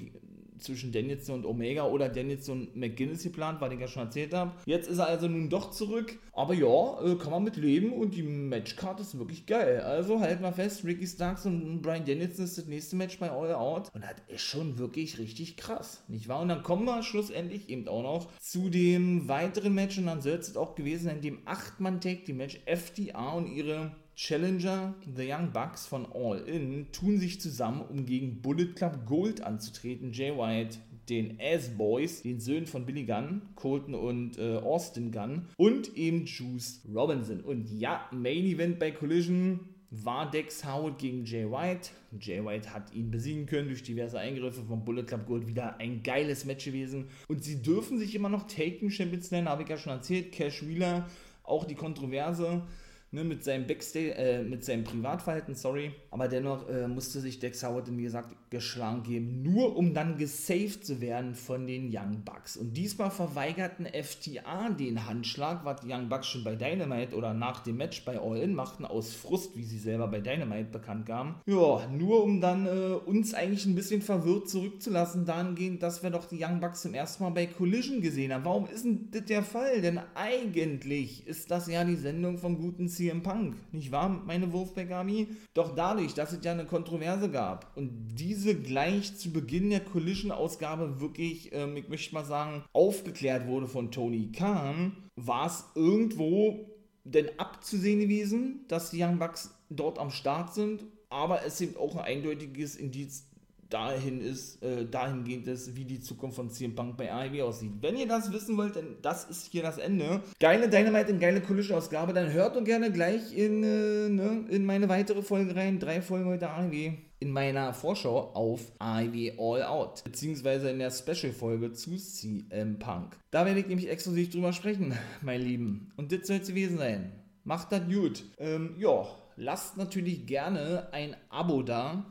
zwischen 0.59 0.93
Danielson 0.93 1.37
und 1.37 1.47
Omega 1.47 1.85
oder 1.85 2.09
Danielson 2.09 2.69
und 2.69 2.77
McGinnis 2.77 3.23
geplant, 3.23 3.61
was 3.61 3.73
ich 3.73 3.81
ja 3.81 3.89
schon 3.89 4.03
erzählt 4.03 4.35
habe. 4.35 4.53
Jetzt 4.65 4.89
ist 4.89 4.99
er 4.99 5.07
also 5.07 5.29
nun 5.29 5.49
doch 5.49 5.71
zurück. 5.71 6.19
Aber 6.33 6.55
ja, 6.55 7.01
äh, 7.03 7.17
kann 7.17 7.31
man 7.31 7.45
mit 7.45 7.57
leben 7.57 7.93
und 7.93 8.15
die 8.15 8.23
Matchcard 8.23 9.01
ist 9.01 9.19
wirklich 9.19 9.47
geil. 9.47 9.81
Also 9.81 10.21
halt 10.21 10.41
mal 10.41 10.53
fest, 10.53 10.85
Ricky 10.85 11.07
Starks 11.07 11.47
und 11.47 11.81
Brian 11.81 12.05
Danielson 12.05 12.45
ist 12.45 12.59
das 12.59 12.67
nächste 12.67 12.97
Match 12.97 13.19
bei 13.19 13.31
All 13.31 13.55
Out. 13.55 13.91
Und 13.95 14.03
das 14.03 14.17
ist 14.29 14.43
schon 14.43 14.79
wirklich 14.79 15.19
richtig 15.19 15.57
krass, 15.57 16.05
nicht 16.09 16.29
wahr? 16.29 16.41
Und 16.41 16.49
dann 16.49 16.63
kommen 16.63 16.85
wir 16.85 17.03
schlussendlich 17.03 17.69
eben 17.69 17.89
auch 17.89 18.03
noch 18.03 18.33
zu 18.39 18.69
dem 18.69 19.29
weiteren 19.29 19.75
Match 19.75 19.99
und 19.99 20.07
dann 20.07 20.21
soll 20.21 20.35
es 20.35 20.57
auch 20.57 20.75
gewesen 20.75 21.05
sein, 21.05 21.21
dem 21.21 21.45
8-Mann-Tag, 21.47 22.25
die 22.27 22.33
Match 22.33 22.61
FDA 22.67 23.33
und 23.33 23.47
ihre 23.47 23.93
Challenger 24.17 24.95
The 25.15 25.31
Young 25.31 25.53
Bucks 25.53 25.87
von 25.87 26.07
All 26.07 26.39
In 26.49 26.91
tun 26.91 27.19
sich 27.19 27.39
zusammen, 27.39 27.83
um 27.83 28.07
gegen 28.07 28.41
Bullet 28.41 28.73
Club 28.75 29.05
Gold 29.05 29.43
anzutreten. 29.43 30.11
Jay 30.11 30.35
White, 30.35 30.79
den 31.11 31.39
Ass 31.39 31.69
Boys, 31.77 32.23
den 32.23 32.41
Söhnen 32.41 32.67
von 32.67 32.87
Billy 32.87 33.05
Gunn, 33.05 33.43
Colton 33.57 33.95
und 33.95 34.39
äh, 34.39 34.57
Austin 34.57 35.13
Gunn 35.13 35.47
und 35.59 35.95
eben 35.99 36.25
Juice 36.25 36.81
Robinson. 36.95 37.43
Und 37.43 37.71
ja, 37.71 38.09
Main 38.11 38.47
Event 38.47 38.79
bei 38.79 38.91
Collision 38.91 39.61
war 39.91 40.31
Dex 40.31 40.65
Howard 40.65 40.99
gegen 40.99 41.27
Jay 41.27 41.45
White. 41.45 41.91
Jay 42.19 42.43
White 42.43 42.73
hat 42.73 42.95
ihn 42.95 43.11
besiegen 43.11 43.45
können 43.45 43.69
durch 43.69 43.83
diverse 43.83 44.19
Eingriffe 44.19 44.63
von 44.63 44.83
Bullet 44.83 45.05
Club 45.05 45.27
Gold. 45.27 45.47
Wieder 45.47 45.79
ein 45.79 46.03
geiles 46.03 46.47
Match 46.47 46.65
gewesen. 46.65 47.09
Und 47.29 47.45
sie 47.45 47.61
dürfen 47.61 47.99
sich 47.99 48.15
immer 48.15 48.31
noch 48.31 48.47
Taking 48.47 48.89
Champions 48.89 49.31
nennen, 49.31 49.51
habe 49.51 49.65
ich 49.65 49.69
ja 49.69 49.77
schon 49.77 49.93
erzählt. 49.93 50.33
Cash 50.33 50.67
Wheeler, 50.67 51.07
auch 51.45 51.67
die 51.67 51.75
Kontroverse 51.75 52.63
ne, 53.11 53.25
mit 53.25 53.45
seinem 53.45 53.67
Backstage, 53.67 54.15
äh, 54.15 54.43
mit 54.43 54.65
seinem 54.65 54.85
Privatverhalten, 54.85 55.55
sorry, 55.55 55.93
aber 56.11 56.29
dennoch 56.29 56.69
äh, 56.69 56.89
musste 56.89 57.21
sich 57.21 57.39
Dex 57.39 57.63
Howard, 57.63 57.89
wie 57.97 58.03
gesagt, 58.03 58.35
geschlagen 58.51 59.03
geben, 59.03 59.43
nur 59.43 59.77
um 59.77 59.95
dann 59.95 60.19
gesaved 60.19 60.85
zu 60.85 61.01
werden 61.01 61.35
von 61.35 61.67
den 61.67 61.91
Young 61.93 62.23
Bucks. 62.25 62.57
Und 62.57 62.77
diesmal 62.77 63.11
verweigerten 63.11 63.87
FTA 63.87 64.71
den 64.71 65.07
Handschlag, 65.07 65.65
was 65.65 65.81
die 65.81 65.93
Young 65.93 66.09
Bucks 66.09 66.29
schon 66.29 66.45
bei 66.45 66.55
Dynamite 66.55 67.17
oder 67.17 67.35
nach 67.35 67.61
dem 67.61 67.77
Match 67.77 68.05
bei 68.05 68.21
All 68.21 68.39
In 68.39 68.55
machten, 68.55 68.85
aus 68.85 69.15
Frust, 69.15 69.57
wie 69.57 69.65
sie 69.65 69.79
selber 69.79 70.09
bei 70.09 70.21
Dynamite 70.21 70.71
bekannt 70.71 71.07
gaben. 71.07 71.37
Ja, 71.47 71.87
nur 71.89 72.23
um 72.23 72.41
dann 72.41 72.67
äh, 72.67 72.95
uns 73.05 73.35
eigentlich 73.35 73.67
ein 73.67 73.75
bisschen 73.75 74.03
verwirrt 74.03 74.49
zurückzulassen, 74.49 75.25
dahingehend, 75.27 75.83
dass 75.83 76.03
wir 76.03 76.11
doch 76.11 76.27
die 76.27 76.43
Young 76.43 76.61
Bucks 76.61 76.83
zum 76.83 76.95
ersten 76.95 77.25
Mal 77.25 77.31
bei 77.31 77.47
Collision 77.47 78.01
gesehen 78.01 78.33
haben. 78.33 78.45
Warum 78.45 78.67
ist 78.67 78.85
denn 78.85 79.09
das 79.11 79.25
der 79.25 79.43
Fall? 79.43 79.81
Denn 79.81 80.01
eigentlich 80.15 81.27
ist 81.27 81.51
das 81.51 81.67
ja 81.67 81.85
die 81.85 81.97
Sendung 81.97 82.39
vom 82.39 82.59
guten 82.59 82.89
CM 82.89 83.23
Punk, 83.23 83.57
nicht 83.73 83.91
wahr, 83.91 84.09
meine 84.09 84.47
Army? 84.93 85.29
Doch 85.55 85.75
dadurch, 85.75 86.15
dass 86.15 86.33
es 86.33 86.45
ja 86.45 86.53
eine 86.53 86.65
Kontroverse 86.65 87.31
gab 87.31 87.77
und 87.77 87.91
diese 88.19 88.36
gleich 88.45 89.17
zu 89.17 89.33
Beginn 89.33 89.71
der 89.71 89.81
Collision-Ausgabe 89.81 91.01
wirklich, 91.01 91.51
ähm, 91.53 91.77
ich 91.77 91.89
möchte 91.89 92.15
mal 92.15 92.25
sagen, 92.25 92.65
aufgeklärt 92.73 93.47
wurde 93.47 93.69
von 93.69 93.91
Tony 93.91 94.31
Khan, 94.33 94.97
war 95.17 95.47
es 95.47 95.65
irgendwo 95.75 96.71
denn 97.05 97.29
abzusehen 97.39 98.01
gewesen, 98.01 98.65
dass 98.69 98.91
die 98.91 99.03
Young 99.03 99.19
Bucks 99.19 99.55
dort 99.71 99.99
am 99.99 100.11
Start 100.11 100.55
sind, 100.55 100.85
aber 101.09 101.45
es 101.45 101.61
ist 101.61 101.77
auch 101.77 101.97
ein 101.97 102.05
eindeutiges 102.05 102.77
Indiz 102.77 103.27
dahin 103.71 104.21
ist, 104.21 104.63
äh, 104.63 104.87
dahingehend 104.87 105.47
ist, 105.49 105.75
wie 105.77 105.85
die 105.85 106.01
Zukunft 106.01 106.37
von 106.37 106.51
CM 106.51 106.75
Punk 106.75 106.97
bei 106.97 107.13
AEW 107.13 107.43
aussieht. 107.43 107.73
Wenn 107.81 107.97
ihr 107.97 108.07
das 108.07 108.33
wissen 108.33 108.57
wollt, 108.57 108.77
dann 108.77 108.97
das 109.03 109.25
ist 109.25 109.51
hier 109.51 109.63
das 109.63 109.79
Ende. 109.79 110.21
Geile 110.39 110.69
Dynamite 110.69 111.13
und 111.13 111.21
geile 111.21 111.41
Collision-Ausgabe, 111.41 112.13
dann 112.13 112.33
hört 112.33 112.57
doch 112.57 112.65
gerne 112.65 112.93
gleich 112.93 113.37
in, 113.37 113.63
äh, 113.63 114.09
ne, 114.09 114.45
in 114.51 114.65
meine 114.65 114.89
weitere 114.89 115.23
Folge 115.23 115.57
rein. 115.57 115.79
Drei 115.79 116.01
Folgen 116.01 116.27
heute 116.27 116.51
AEW. 116.51 116.93
In 117.19 117.31
meiner 117.31 117.73
Vorschau 117.73 118.33
auf 118.35 118.73
AEW 118.79 119.33
All 119.39 119.63
Out, 119.63 120.05
beziehungsweise 120.05 120.71
in 120.71 120.79
der 120.79 120.91
Special-Folge 120.91 121.73
zu 121.73 121.97
CM 121.97 122.79
Punk. 122.79 123.17
Da 123.31 123.47
werde 123.47 123.61
ich 123.61 123.67
nämlich 123.67 123.89
exklusiv 123.89 124.31
drüber 124.31 124.53
sprechen, 124.53 124.95
mein 125.23 125.41
Lieben. 125.41 125.93
Und 125.97 126.13
das 126.13 126.27
soll 126.27 126.37
es 126.37 126.49
gewesen 126.49 126.79
sein. 126.79 127.13
Macht 127.45 127.73
das 127.73 127.87
gut. 127.87 128.25
Ähm, 128.39 128.75
ja, 128.79 129.07
lasst 129.37 129.77
natürlich 129.77 130.27
gerne 130.27 130.89
ein 130.93 131.17
Abo 131.31 131.63
da 131.63 132.05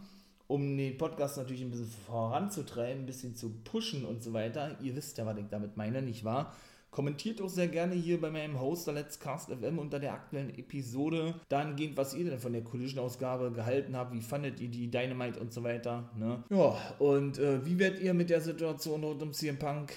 um 0.47 0.77
den 0.77 0.97
Podcast 0.97 1.37
natürlich 1.37 1.61
ein 1.61 1.71
bisschen 1.71 1.89
voranzutreiben, 2.05 3.03
ein 3.03 3.05
bisschen 3.05 3.35
zu 3.35 3.49
pushen 3.63 4.05
und 4.05 4.23
so 4.23 4.33
weiter. 4.33 4.77
Ihr 4.81 4.95
wisst 4.95 5.17
ja, 5.17 5.25
was 5.25 5.37
ich 5.37 5.47
damit 5.49 5.75
meine, 5.75 6.01
nicht 6.01 6.23
wahr? 6.23 6.55
Kommentiert 6.95 7.41
auch 7.41 7.49
sehr 7.49 7.67
gerne 7.67 7.93
hier 7.93 8.21
bei 8.21 8.31
meinem 8.31 8.57
Hoster 8.57 8.93
Let's 8.93 9.19
Cast 9.19 9.49
FM 9.49 9.79
unter 9.79 9.99
der 9.99 10.13
aktuellen 10.13 10.57
Episode 10.57 11.35
dahingehend, 11.49 11.97
was 11.97 12.13
ihr 12.13 12.23
denn 12.23 12.39
von 12.39 12.53
der 12.53 12.63
Collision-Ausgabe 12.63 13.51
gehalten 13.51 13.97
habt, 13.97 14.13
wie 14.13 14.21
fandet 14.21 14.61
ihr 14.61 14.69
die 14.69 14.89
Dynamite 14.89 15.37
und 15.41 15.51
so 15.51 15.61
weiter. 15.61 16.09
Ne? 16.17 16.41
Ja, 16.49 16.77
und 16.99 17.37
äh, 17.37 17.65
wie 17.65 17.79
werdet 17.79 17.99
ihr 17.99 18.13
mit 18.13 18.29
der 18.29 18.39
Situation 18.39 19.03
rund 19.03 19.21
um 19.21 19.33
CM 19.33 19.59
Punk 19.59 19.91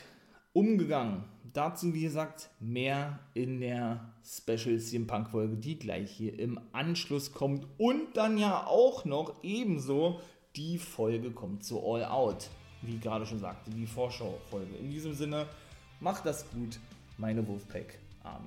umgegangen? 0.52 1.22
Dazu, 1.52 1.94
wie 1.94 2.02
gesagt, 2.02 2.50
mehr 2.58 3.20
in 3.32 3.60
der 3.60 4.12
Special 4.24 4.76
CM 4.80 5.06
Punk 5.06 5.30
Folge, 5.30 5.56
die 5.56 5.78
gleich 5.78 6.10
hier 6.10 6.36
im 6.36 6.58
Anschluss 6.72 7.32
kommt 7.32 7.64
und 7.78 8.16
dann 8.16 8.38
ja 8.38 8.66
auch 8.66 9.04
noch 9.04 9.44
ebenso 9.44 10.20
die 10.56 10.78
Folge 10.78 11.30
kommt 11.30 11.62
zu 11.62 11.80
All 11.80 12.04
Out. 12.06 12.50
Wie 12.82 12.98
gerade 12.98 13.24
schon 13.24 13.38
sagte, 13.38 13.70
die 13.70 13.86
Vorschau-Folge. 13.86 14.74
In 14.80 14.90
diesem 14.90 15.14
Sinne, 15.14 15.46
macht 16.00 16.26
das 16.26 16.48
gut, 16.50 16.78
meine 17.18 17.46
Wolfpack-Army. 17.46 18.46